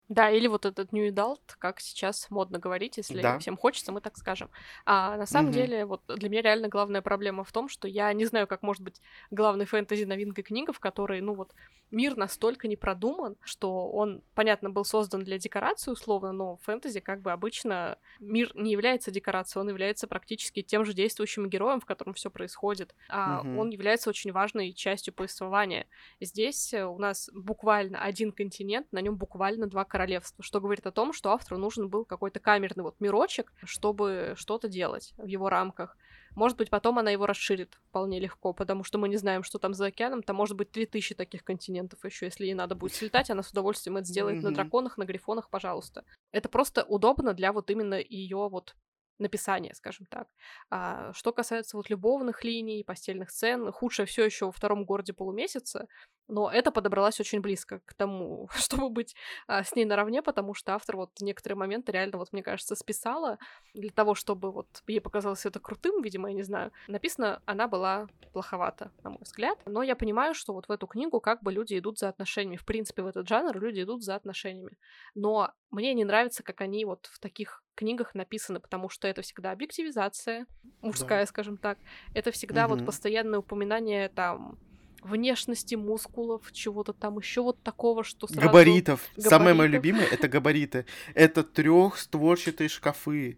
[0.09, 3.39] Да, или вот этот New Adult, как сейчас модно говорить, если Да.
[3.39, 4.51] всем хочется, мы так скажем.
[4.85, 5.51] А на самом Мгм.
[5.51, 8.83] деле, вот для меня реально главная проблема в том, что я не знаю, как может
[8.83, 9.01] быть
[9.31, 11.55] главной фэнтези новинкой книга, в которой, ну вот,
[11.91, 17.01] мир настолько не продуман, что он, понятно, был создан для декорации условно, но в фэнтези
[17.01, 21.87] как бы обычно мир не является декорацией, он является практически тем же действующим героем, в
[21.87, 23.51] котором все происходит, а Мгм.
[23.53, 25.87] он является очень важной частью повествования.
[26.21, 30.91] Здесь э, у нас буквально один континент, на нем буквально два королевства, что говорит о
[30.91, 35.97] том, что автору нужен был какой-то камерный вот мирочек, чтобы что-то делать в его рамках.
[36.35, 39.73] Может быть, потом она его расширит вполне легко, потому что мы не знаем, что там
[39.73, 40.25] за океаном.
[40.25, 43.97] Там может быть 3000 таких континентов еще, если ей надо будет слетать, она с удовольствием
[43.97, 44.53] это сделает на Мгм.
[44.53, 46.05] драконах, на грифонах, пожалуйста.
[46.33, 48.75] Это просто удобно для вот именно ее вот
[49.21, 50.27] написания, скажем так.
[50.71, 55.87] А что касается вот любовных линий, постельных сцен, худшее все еще во втором городе полумесяца,
[56.29, 59.15] но это подобралась очень близко к тому, чтобы быть
[59.47, 63.39] а, с ней наравне, потому что автор вот некоторые моменты реально, вот мне кажется, списала
[63.75, 66.73] для того, чтобы вот ей показалось это крутым, видимо, я не знаю.
[66.89, 69.59] Написано, она была плоховата, на мой взгляд.
[69.65, 72.57] Но я понимаю, что вот в эту книгу как бы люди идут за отношениями.
[72.57, 74.77] В принципе, в этот жанр люди идут за отношениями.
[75.15, 79.53] Но мне не нравится, как они вот в таких книгах написаны, потому что это всегда
[79.53, 80.47] объективизация,
[80.81, 81.79] мужская, скажем так.
[82.13, 82.87] Это всегда вот Мгм.
[82.87, 84.59] постоянное упоминание там
[85.05, 88.41] внешности мускулов, чего-то там еще вот такого, что сразу...
[88.41, 89.01] Габаритов.
[89.17, 89.75] Самое мое Габаритов.
[89.75, 90.87] любимое это габариты.
[91.15, 93.37] Это трехстворчатые шкафы.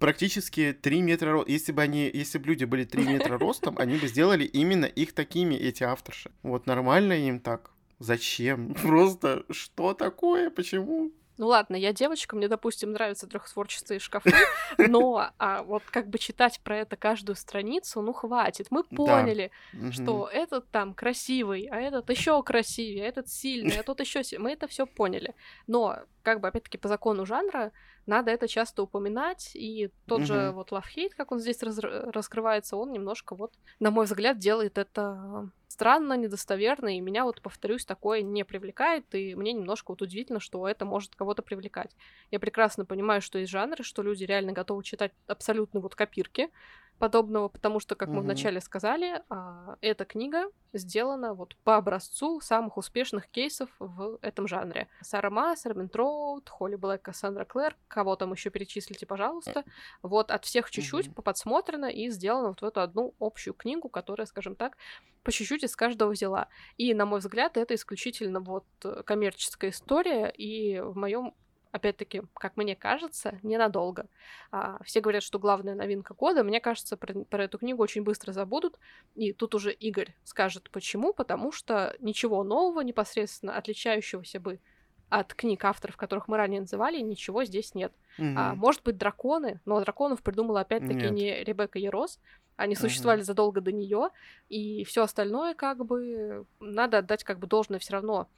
[0.00, 1.44] Практически 3 метра.
[1.46, 5.12] Если бы они, если бы люди были 3 метра ростом, они бы сделали именно их
[5.12, 6.30] такими, эти авторши.
[6.42, 7.70] Вот нормально им так.
[7.98, 8.74] Зачем?
[8.82, 10.50] Просто что такое?
[10.50, 11.12] Почему?
[11.42, 14.30] Ну ладно, я девочка, мне, допустим, нравятся трехстворчатые шкафы,
[14.78, 18.68] но а, вот как бы читать про это каждую страницу, ну хватит.
[18.70, 18.88] Мы Да.
[18.96, 19.90] поняли, Мгм.
[19.90, 24.52] что этот там красивый, а этот еще красивее, а этот сильный, а тот еще Мы
[24.52, 25.34] это все поняли.
[25.66, 27.72] Но, как бы, опять-таки, по закону жанра
[28.06, 30.52] надо это часто упоминать, и тот же Мгм.
[30.54, 34.78] вот Love Hate, как он здесь раз- раскрывается, он немножко вот, на мой взгляд, делает
[34.78, 40.40] это странно, недостоверно, и меня вот, повторюсь, такое не привлекает, и мне немножко вот удивительно,
[40.40, 41.96] что это может кого-то привлекать.
[42.30, 46.50] Я прекрасно понимаю, что есть жанры, что люди реально готовы читать абсолютно вот копирки
[46.98, 48.24] подобного, потому что, как мы Мгм.
[48.24, 54.88] вначале сказали, а, эта книга сделана вот по образцу самых успешных кейсов в этом жанре.
[55.02, 59.64] Сара Масс, Робин Троуд, Холли Блэк, Кассандра Клэр, кого там еще перечислите, пожалуйста.
[60.02, 61.14] Вот от всех чуть-чуть Мгм.
[61.14, 64.76] подсмотрено и сделано вот в эту одну общую книгу, которая, скажем так,
[65.22, 66.48] по чуть-чуть из каждого взяла.
[66.76, 71.34] И, на мой взгляд, это исключительно вот э, коммерческая история, и в моем
[71.72, 74.06] опять-таки, как мне кажется, ненадолго.
[74.52, 76.44] А, все говорят, что главная новинка года.
[76.44, 78.78] Мне кажется, про, про эту книгу очень быстро забудут.
[79.14, 81.12] И тут уже Игорь скажет, почему.
[81.12, 84.60] Потому что ничего нового, непосредственно отличающегося бы
[85.08, 87.92] от книг авторов, которых мы ранее называли, ничего здесь нет.
[88.18, 88.58] А, Мгм.
[88.58, 91.10] может быть, драконы, но драконов придумала опять-таки Нет.
[91.10, 92.18] не Ребекка Ярос.
[92.56, 94.10] Они существовали задолго до нее,
[94.48, 98.28] и все остальное, как бы, надо отдать как бы должное все равно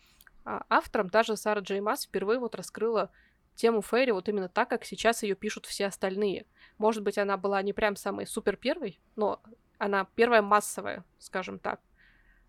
[0.45, 1.09] а, авторам.
[1.09, 3.11] Даже Сара Джей Масс впервые вот раскрыла
[3.55, 6.47] тему Фейри вот именно так, как сейчас ее пишут все остальные.
[6.79, 9.41] Может быть, она была не прям самой супер первой, но
[9.79, 11.81] она первая массовая, скажем так.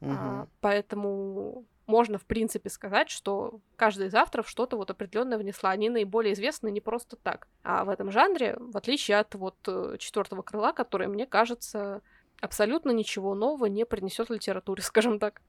[0.01, 0.49] А, Мгм.
[0.61, 5.69] поэтому можно, в принципе, сказать, что каждый из авторов что-то вот определенное внесла.
[5.69, 7.47] Они наиболее известны не просто так.
[7.63, 12.01] А в этом жанре, в отличие от вот э, четвертого крыла, который, мне кажется,
[12.41, 15.41] абсолютно ничего нового не принесет литературе, скажем так.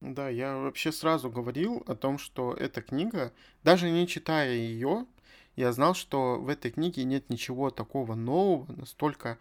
[0.00, 3.32] Да, я вообще сразу говорил о том, что эта книга,
[3.64, 5.04] даже не читая ее,
[5.56, 9.38] я знал, что в этой книге нет ничего такого нового, настолько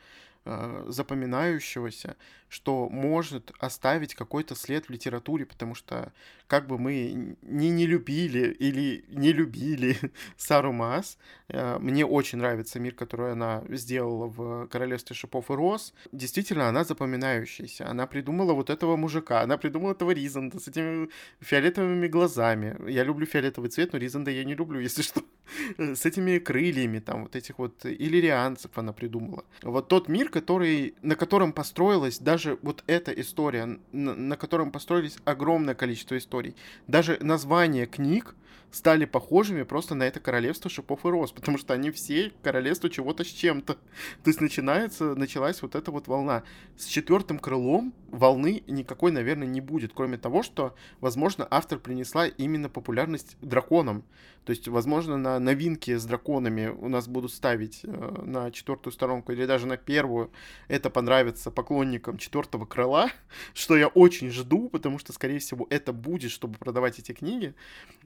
[0.49, 2.15] э, запоминающегося,
[2.49, 6.11] что может оставить какой-то след в литературе, потому что
[6.47, 9.97] как бы мы не не любили или не любили
[10.37, 15.93] Сару Маас, э, мне очень нравится мир, который она сделала в Королевстве шипов и роз.
[16.11, 17.87] Действительно, она запоминающаяся.
[17.87, 21.09] Она придумала вот этого мужика, она придумала этого Ризанда с этими
[21.41, 22.75] фиолетовыми глазами.
[22.89, 25.21] Я люблю фиолетовый цвет, но Ризанда я не люблю, если что.
[25.77, 29.43] С этими крыльями, там, вот этих вот иллирианцев она придумала.
[29.63, 35.17] Вот тот мир, который, на котором построилась даже вот эта история, на, на котором построились
[35.25, 36.55] огромное количество историй.
[36.87, 38.35] Даже названия книг
[38.72, 43.24] стали похожими просто на это королевство шипов и роз, потому что они все королевство чего-то
[43.24, 43.74] с чем-то.
[43.74, 46.43] То есть начинается, началась вот эта вот волна.
[46.78, 52.70] С четвертым крылом волны никакой, наверное, не будет, кроме того, что, возможно, автор принесла именно
[52.70, 54.03] популярность драконам.
[54.45, 59.32] То есть, возможно, на новинки с драконами у нас будут ставить э, на четвертую сторонку
[59.32, 60.32] или даже на первую.
[60.67, 63.11] Это понравится поклонникам четвертого крыла,
[63.53, 67.53] что я очень жду, потому что, скорее всего, это будет, чтобы продавать эти книги.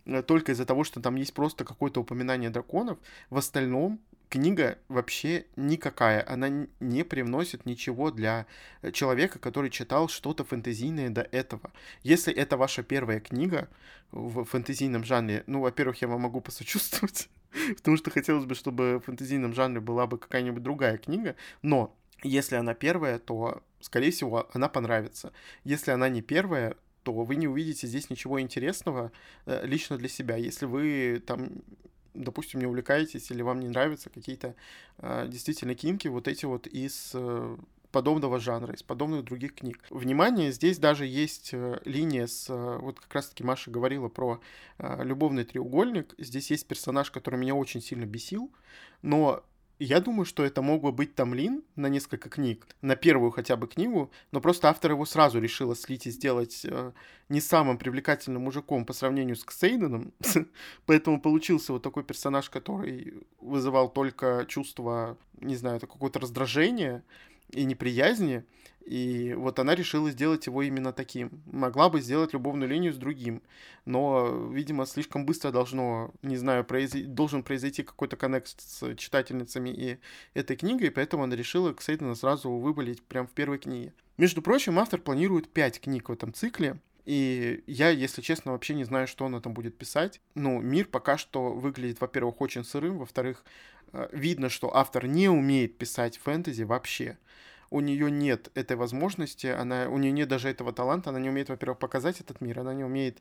[0.05, 2.97] Э, только из-за того, что там есть просто какое-то упоминание драконов.
[3.29, 3.99] В остальном
[4.29, 6.25] книга вообще никакая.
[6.27, 8.47] Она не привносит ничего для
[8.81, 11.71] э, человека, который читал что-то фэнтезийное до этого.
[12.01, 13.69] Если это ваша первая книга
[14.11, 17.29] в фэнтезийном жанре, ну, во-первых, я вам могу посочувствовать,
[17.77, 22.55] потому что хотелось бы, чтобы в фэнтезийном жанре была бы какая-нибудь другая книга, но если
[22.55, 25.31] она первая, то, скорее всего, она понравится.
[25.63, 29.11] Если она не первая, то вы не увидите здесь ничего интересного
[29.45, 30.35] э, лично для себя.
[30.35, 31.49] Если вы там
[32.13, 34.55] допустим, не увлекаетесь или вам не нравятся какие-то
[34.99, 37.57] э, действительно кинки, вот эти вот из э,
[37.93, 39.79] подобного жанра, из подобных других книг.
[39.89, 42.49] Внимание, здесь даже есть э, линия с...
[42.49, 44.41] Э, вот как раз-таки Маша говорила про
[44.79, 46.13] э, любовный треугольник.
[46.17, 48.51] Здесь есть персонаж, который меня очень сильно бесил,
[49.01, 49.43] но
[49.83, 53.67] я думаю, что это мог бы быть Тамлин на несколько книг, на первую хотя бы
[53.67, 56.91] книгу, но просто автор его сразу решила слить и сделать э,
[57.29, 60.13] не самым привлекательным мужиком по сравнению с Ксейденом,
[60.85, 67.03] поэтому получился вот такой персонаж, который вызывал только чувство, не знаю, какое-то раздражение
[67.53, 68.43] и неприязни,
[68.85, 71.41] и вот она решила сделать его именно таким.
[71.45, 73.41] Могла бы сделать любовную линию с другим,
[73.85, 79.97] но, видимо, слишком быстро должно, не знаю, произойти, должен произойти какой-то коннект с читательницами и
[80.33, 83.93] этой книгой, поэтому она решила Ксейдена сразу выболить прямо в первой книге.
[84.17, 88.85] Между прочим, автор планирует пять книг в этом цикле, и я, если честно, вообще не
[88.85, 90.21] знаю, что она там будет писать.
[90.35, 93.43] Ну, мир пока что выглядит, во-первых, очень сырым, во-вторых,
[94.11, 97.17] видно, что автор не умеет писать фэнтези вообще
[97.73, 101.49] у нее нет этой возможности, она, у нее нет даже этого таланта, она не умеет,
[101.49, 103.19] во-первых, показать этот мир, она не умеет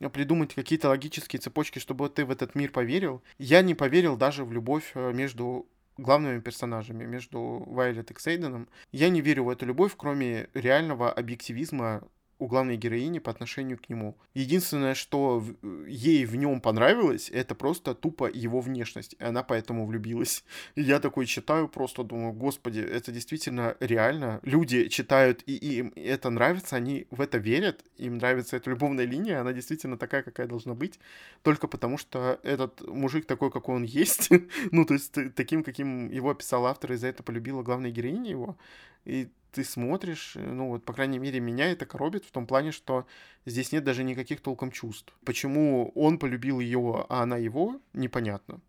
[0.00, 3.22] э, придумать какие-то логические цепочки, чтобы ты в этот мир поверил.
[3.38, 5.68] Я не поверил даже в любовь э, между
[5.98, 8.68] главными персонажами, между Вайлет и Ксейденом.
[8.90, 12.02] Я не верю в эту любовь, кроме реального объективизма
[12.42, 14.16] у главной героини по отношению к нему.
[14.34, 15.44] Единственное, что
[15.86, 19.14] ей в нем понравилось, это просто тупо его внешность.
[19.20, 20.44] И она поэтому влюбилась.
[20.74, 24.40] И я такой читаю, просто думаю, господи, это действительно реально.
[24.42, 29.40] Люди читают, и им это нравится, они в это верят, им нравится эта любовная линия,
[29.40, 30.98] она действительно такая, какая должна быть,
[31.42, 34.30] только потому что этот мужик такой, какой он есть,
[34.72, 38.56] ну, то есть таким, каким его описал автор, и за это полюбила главная героиня его,
[39.04, 42.72] и ты смотришь, э, ну вот, по крайней мере, меня это коробит в том плане,
[42.72, 43.06] что
[43.46, 45.14] здесь нет даже никаких толком чувств.
[45.24, 48.60] Почему он полюбил ее, а она его, непонятно.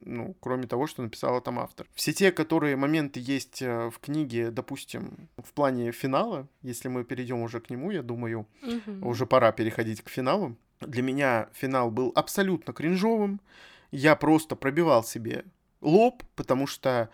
[0.00, 1.86] Ну, кроме того, что написала там автор.
[1.94, 7.40] Все те, которые моменты есть э, в книге, допустим, в плане финала, если мы перейдем
[7.40, 9.08] уже к нему, я думаю, угу.
[9.08, 10.56] уже пора переходить к финалу.
[10.80, 13.40] Для меня финал был абсолютно кринжовым.
[13.90, 15.44] Я просто пробивал себе
[15.80, 17.08] лоб, потому что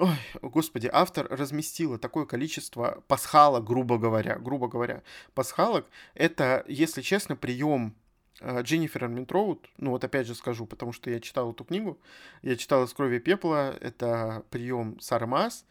[0.00, 5.02] Ой, господи, автор разместила такое количество пасхалок, грубо говоря, грубо говоря.
[5.34, 7.94] Пасхалок— это, если честно, прием
[8.40, 12.00] э, Дженнифер Арминтроуд, ну вот опять же скажу, потому что я читал эту книгу,
[12.40, 15.66] я читал «Из крови пепла», это прием Сары Мас,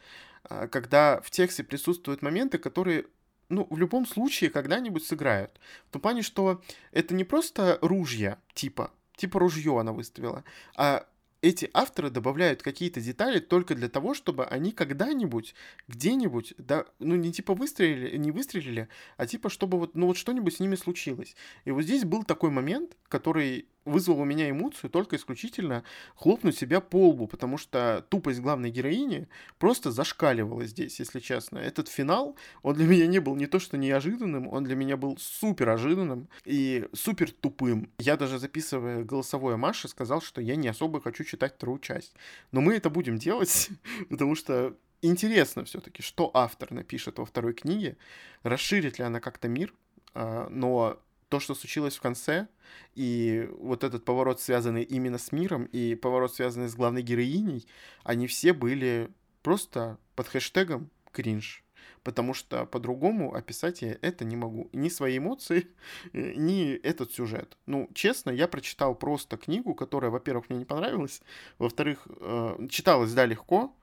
[0.47, 3.05] э, когда в тексте присутствуют моменты, которые
[3.49, 5.59] ну, в любом случае когда-нибудь сыграют.
[5.88, 6.61] В том плане, что
[6.91, 10.43] это не просто ружья, типа, типа ружье она выставила,
[10.75, 11.07] а
[11.41, 15.55] эти авторы добавляют какие-то детали только для того, чтобы они когда-нибудь,
[15.87, 20.55] где-нибудь, да, ну не типа выстрелили, не выстрелили, а типа чтобы вот, ну вот что-нибудь
[20.55, 21.35] с ними случилось.
[21.65, 25.84] И вот здесь был такой момент, который вызвал у меня эмоцию только исключительно
[26.15, 29.27] хлопнуть себя по лбу, потому что тупость главной героини
[29.57, 31.57] просто зашкаливала здесь, если честно.
[31.57, 35.17] Этот финал, он для меня не был не то что неожиданным, он для меня был
[35.17, 37.91] супер ожиданным и супер тупым.
[37.99, 42.13] Я даже записывая голосовое Маши сказал, что я не особо хочу читать вторую часть.
[42.51, 43.69] Но мы это будем делать,
[44.09, 47.97] потому что интересно все-таки, что автор напишет во второй книге,
[48.43, 49.73] расширит ли она как-то мир,
[50.13, 50.99] а, но
[51.30, 52.47] то, что случилось в конце,
[52.95, 57.67] и вот этот поворот, связанный именно с миром, и поворот, связанный с главной героиней,
[58.03, 59.09] они все были
[59.43, 61.63] просто под хэштегом кринж.
[62.03, 64.69] Потому что по-другому описать я это не могу.
[64.73, 65.67] Ни свои эмоции,
[66.13, 67.57] ни этот сюжет.
[67.65, 71.21] Ну, честно, я прочитал просто книгу, которая, во-первых, мне не понравилась,
[71.57, 73.75] во-вторых, э, читалась, да, легко,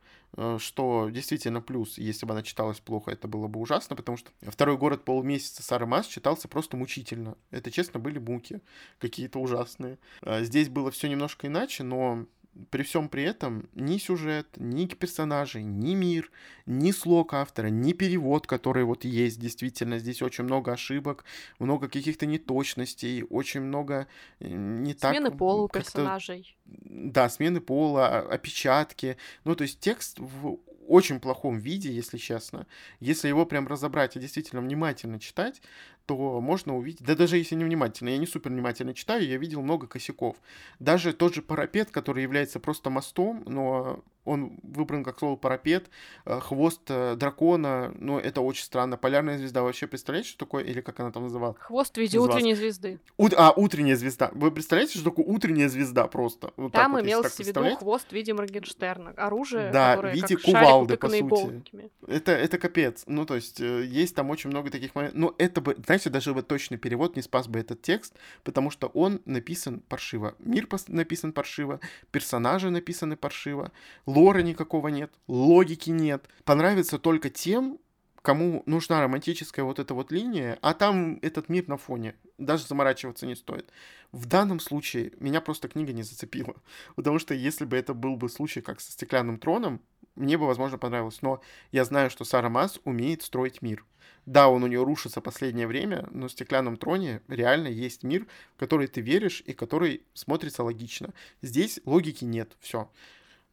[0.59, 4.77] что действительно плюс, если бы она читалась плохо, это было бы ужасно, потому что второй
[4.77, 7.37] город полмесяца Сары Мас читался просто мучительно.
[7.51, 8.61] Это, честно, были муки
[8.99, 9.99] какие-то ужасные.
[10.20, 12.27] А здесь было все немножко иначе, но
[12.70, 16.30] при всем при этом ни сюжет, ни персонажи, ни мир,
[16.66, 19.98] ни слог автора, ни перевод, который вот есть действительно.
[19.98, 21.24] Здесь очень много ошибок,
[21.59, 24.07] много каких-то неточностей, очень много
[24.40, 25.14] не так...
[25.14, 26.57] Смены пола у персонажей.
[26.64, 29.16] Да, смены пола, опечатки.
[29.44, 32.66] Ну, то есть текст в очень плохом виде, если честно.
[33.00, 35.61] Если его прям разобрать и действительно внимательно читать,
[36.07, 39.62] то можно увидеть, да даже если не внимательно, я не супер внимательно читаю, я видел
[39.62, 40.36] много косяков.
[40.78, 45.88] Даже тот же парапет, который является просто мостом, но он выбран как слово парапет,
[46.26, 48.96] э, хвост э, дракона, ну, это очень странно.
[48.96, 51.57] Полярная звезда вообще представляете, что такое, или как она там называлась?
[51.61, 52.98] Хвост в виде утренней звезды.
[53.16, 53.28] У...
[53.36, 54.30] А, утренняя звезда.
[54.34, 56.52] Вы представляете, что такое утренняя звезда просто?
[56.57, 60.36] Вот там вот, имелся в виду хвост в виде Моргенштерна, оружие, да, которое в виде
[60.36, 61.90] как кувалды, по сути.
[62.09, 63.04] Это, это капец.
[63.07, 65.18] Ну, то есть, э, есть там очень много таких моментов.
[65.18, 68.88] Но это бы, знаете, даже бы точный перевод не спас бы этот текст, потому что
[68.88, 70.34] он написан паршиво.
[70.38, 71.80] Мир написан паршиво,
[72.11, 73.72] персонажи написаны паршиво,
[74.07, 76.28] лора никакого нет, логики нет.
[76.44, 77.78] Понравится только тем,
[78.26, 82.16] кому нужна романтическая вот эта вот линия, а там этот мир на фоне.
[82.38, 83.70] Даже заморачиваться не стоит.
[84.11, 86.57] В данном случае меня просто книга не зацепила.
[86.97, 89.80] Потому что если бы это был бы случай, как со «Стеклянным троном»,
[90.16, 91.22] мне бы, возможно, понравилось.
[91.22, 91.40] Но
[91.72, 93.84] я знаю, что Сара Мас умеет строить мир.
[94.26, 98.58] Да, он у нее рушится последнее время, но в «Стеклянном троне» реально есть мир, в
[98.58, 101.14] который ты веришь и который смотрится логично.
[101.42, 102.90] Здесь логики нет, все.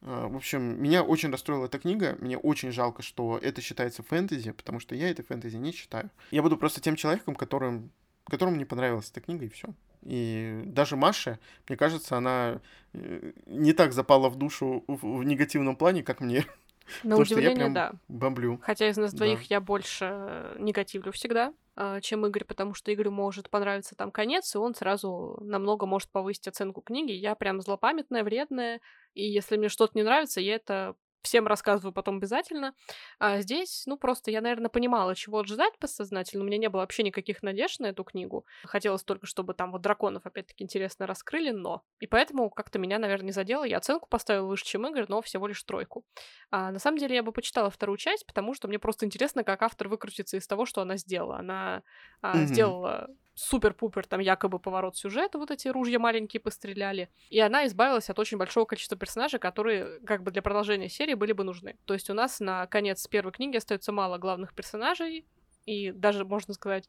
[0.02, 2.16] А, в общем, меня очень расстроила эта книга.
[2.20, 6.10] Мне очень жалко, что это считается фэнтези, потому что я это фэнтези не считаю.
[6.32, 7.92] Я буду просто тем человеком, которым,
[8.24, 9.68] которому не понравилась эта книга, и все.
[10.04, 11.38] И даже Маша,
[11.68, 12.60] мне кажется, она
[12.92, 16.44] э, не так запала в душу в, негативном плане, как мне.
[17.02, 17.92] На удивление, да.
[18.08, 18.60] Бомблю.
[18.62, 19.46] Хотя из нас двоих да.
[19.48, 24.58] я больше негативлю всегда, а, чем Игорь, потому что Игорю может понравиться там конец, и
[24.58, 27.12] он сразу намного может повысить оценку книги.
[27.12, 28.80] Я прям злопамятная, вредная,
[29.14, 30.94] и если мне что-то не нравится, я это
[31.24, 32.74] всем рассказываю потом обязательно.
[33.18, 36.44] А здесь, ну, просто я, наверное, понимала, чего ожидать подсознательно.
[36.44, 38.46] У меня не было вообще никаких надежд на эту книгу.
[38.64, 41.82] Хотелось только, чтобы там вот драконов, опять-таки, интересно раскрыли, но...
[41.98, 43.64] И поэтому как-то меня, наверное, не задело.
[43.64, 46.04] Я оценку поставила выше, чем Игорь, но всего лишь тройку.
[46.50, 49.62] А на самом деле я бы почитала вторую часть, потому что мне просто интересно, как
[49.62, 51.38] автор выкрутится из того, что она сделала.
[51.38, 51.82] Она
[52.20, 52.44] а, mm-hmm.
[52.44, 57.10] сделала супер-пупер там якобы поворот сюжета, вот эти ружья маленькие постреляли.
[57.30, 61.32] И она избавилась от очень большого количества персонажей, которые как бы для продолжения серии были
[61.32, 61.76] бы нужны.
[61.84, 65.26] То есть у нас на конец первой книги остается мало главных персонажей,
[65.66, 66.88] и даже, можно сказать,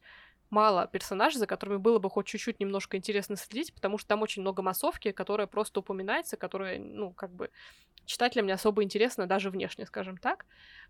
[0.50, 4.42] мало персонажей, за которыми было бы хоть чуть-чуть немножко интересно следить, потому что там очень
[4.42, 7.50] много массовки, которая просто упоминается, которая, ну, как бы
[8.06, 10.46] читателям не особо интересно даже внешне, скажем так.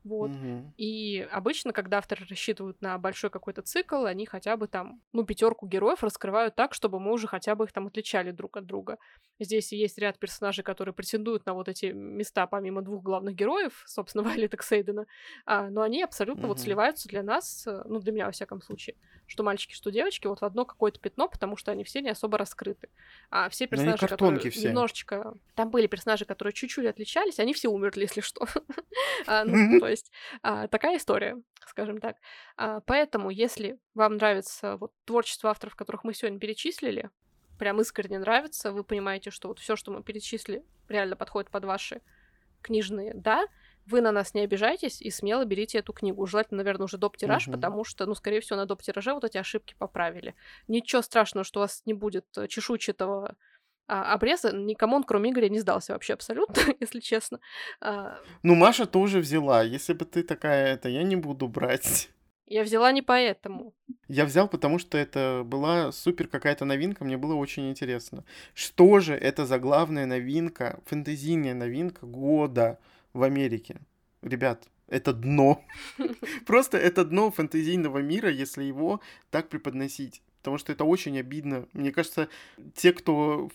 [0.05, 0.29] Вот.
[0.29, 0.73] Угу.
[0.77, 5.67] И обычно, когда авторы рассчитывают на большой какой-то цикл, они хотя бы там, ну, пятерку
[5.67, 8.99] героев раскрывают так, чтобы мы уже хотя бы их там отличали друг от друга.
[9.39, 14.23] Здесь есть ряд персонажей, которые претендуют на вот эти места, помимо двух главных героев, собственно,
[14.29, 15.07] Вайлета Ксейдена,
[15.47, 16.49] а, но они абсолютно угу.
[16.49, 18.95] вот сливаются для нас, э, ну, для меня, во всяком случае,
[19.25, 22.37] что мальчики, что девочки, вот в одно какое-то пятно, потому что они все не особо
[22.37, 22.89] раскрыты.
[23.31, 24.67] А все ну, персонажи, которые все.
[24.67, 25.33] немножечко...
[25.55, 28.45] Там были персонажи, которые чуть-чуть отличались, они все умерли, если что.
[29.25, 32.17] а, ну, то есть а, такая история, скажем так.
[32.57, 37.09] А, поэтому, если вам нравится вот творчество авторов, которых мы сегодня перечислили,
[37.57, 42.01] прям искренне нравится, вы понимаете, что вот все, что мы перечислили, реально подходит под ваши
[42.61, 43.45] книжные, да,
[43.85, 46.25] вы на нас не обижайтесь и смело берите эту книгу.
[46.25, 47.55] Желательно, наверное, уже доп-тираж, угу.
[47.55, 50.35] потому что, ну, скорее всего, на доп-тираже вот эти ошибки поправили.
[50.67, 53.35] Ничего страшного, что у вас не будет э, чешуйчатого
[53.87, 54.55] а, обреза.
[54.55, 57.39] Никому он, кроме Игоря, не сдался вообще абсолютно, если честно.
[57.81, 58.17] А...
[58.43, 59.63] Ну, Маша тоже взяла.
[59.63, 62.09] Если бы ты такая, это я не буду брать.
[62.47, 63.73] Я взяла не поэтому.
[64.07, 68.23] Я взял, потому что это была супер какая-то новинка, мне было очень интересно.
[68.53, 72.77] Что же это за главная новинка, фэнтезийная новинка года?
[73.15, 73.77] в Америке.
[74.21, 75.63] Ребят, это дно.
[76.45, 78.99] Просто это дно фэнтезийного мира, если его
[79.31, 80.21] так преподносить.
[80.45, 81.67] Потому что это очень обидно.
[81.73, 82.29] Мне кажется,
[82.75, 83.49] те, кто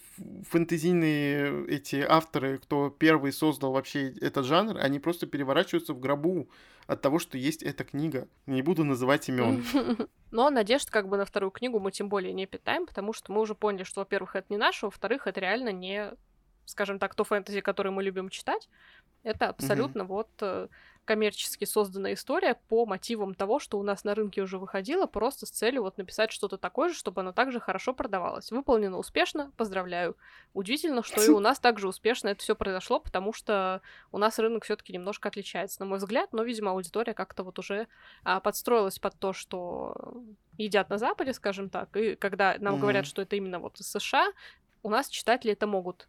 [0.51, 6.49] фэнтезийные эти авторы, кто первый создал вообще этот жанр, они просто переворачиваются в гробу
[6.88, 8.26] от того, что есть эта книга.
[8.47, 9.64] Не буду называть имен.
[10.32, 13.41] Но надежд как бы на вторую книгу мы тем более не питаем, потому что мы
[13.41, 16.11] уже поняли, что, во-первых, это не наше, во-вторых, это реально не,
[16.64, 18.68] скажем так, то фэнтези, которое мы любим читать.
[19.22, 20.66] Это абсолютно вот э,
[21.05, 25.51] коммерчески созданная история по мотивам того, что у нас на рынке уже выходило, просто с
[25.51, 28.51] целью вот написать что-то такое же, чтобы оно также хорошо продавалось.
[28.51, 30.16] Выполнено успешно, поздравляю.
[30.55, 33.82] Удивительно, что и у нас также успешно это все произошло, потому что
[34.12, 37.88] у нас рынок все-таки немножко отличается, на мой взгляд, но, видимо, аудитория как-то вот уже
[38.22, 39.96] а, подстроилась под то, что
[40.59, 43.90] едят на Западе, скажем так, и когда нам mm говорят, что это именно вот из
[43.90, 44.32] США,
[44.82, 46.09] у нас читатели это могут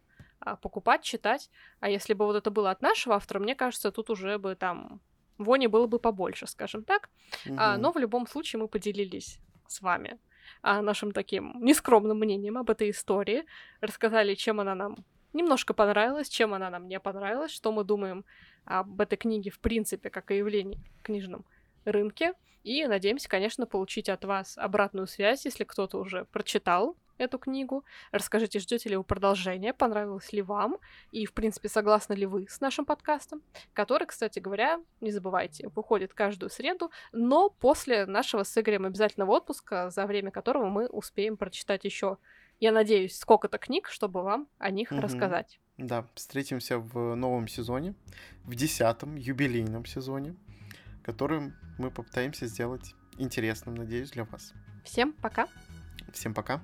[0.62, 1.50] покупать, читать.
[1.80, 5.00] А если бы вот это было от нашего автора, мне кажется, тут уже бы там
[5.38, 7.10] вони было бы побольше, скажем так.
[7.46, 7.56] Угу.
[7.58, 10.18] А, но в любом случае мы поделились с вами
[10.62, 13.44] а, нашим таким нескромным мнением об этой истории,
[13.80, 14.96] рассказали, чем она нам
[15.32, 18.24] немножко понравилась, чем она нам не понравилась, что мы думаем
[18.64, 21.44] об этой книге в принципе, как о явлении книжном
[21.84, 22.34] рынке.
[22.62, 27.84] И надеемся, конечно, получить от вас обратную связь, если кто-то уже прочитал эту книгу.
[28.10, 30.78] Расскажите, ждете ли вы продолжения, понравилось ли вам,
[31.10, 33.42] и, в принципе, согласны ли вы с нашим подкастом,
[33.72, 39.90] который, кстати говоря, не забывайте, выходит каждую среду, но после нашего с Игорем обязательного отпуска,
[39.90, 42.18] за время которого мы успеем прочитать еще,
[42.60, 45.00] я надеюсь, сколько-то книг, чтобы вам о них угу.
[45.00, 45.58] рассказать.
[45.78, 47.94] Да, встретимся в новом сезоне,
[48.44, 50.36] в десятом юбилейном сезоне,
[51.02, 54.52] которым мы попытаемся сделать интересным, надеюсь, для вас.
[54.84, 55.48] Всем пока.
[56.12, 56.62] Всем пока.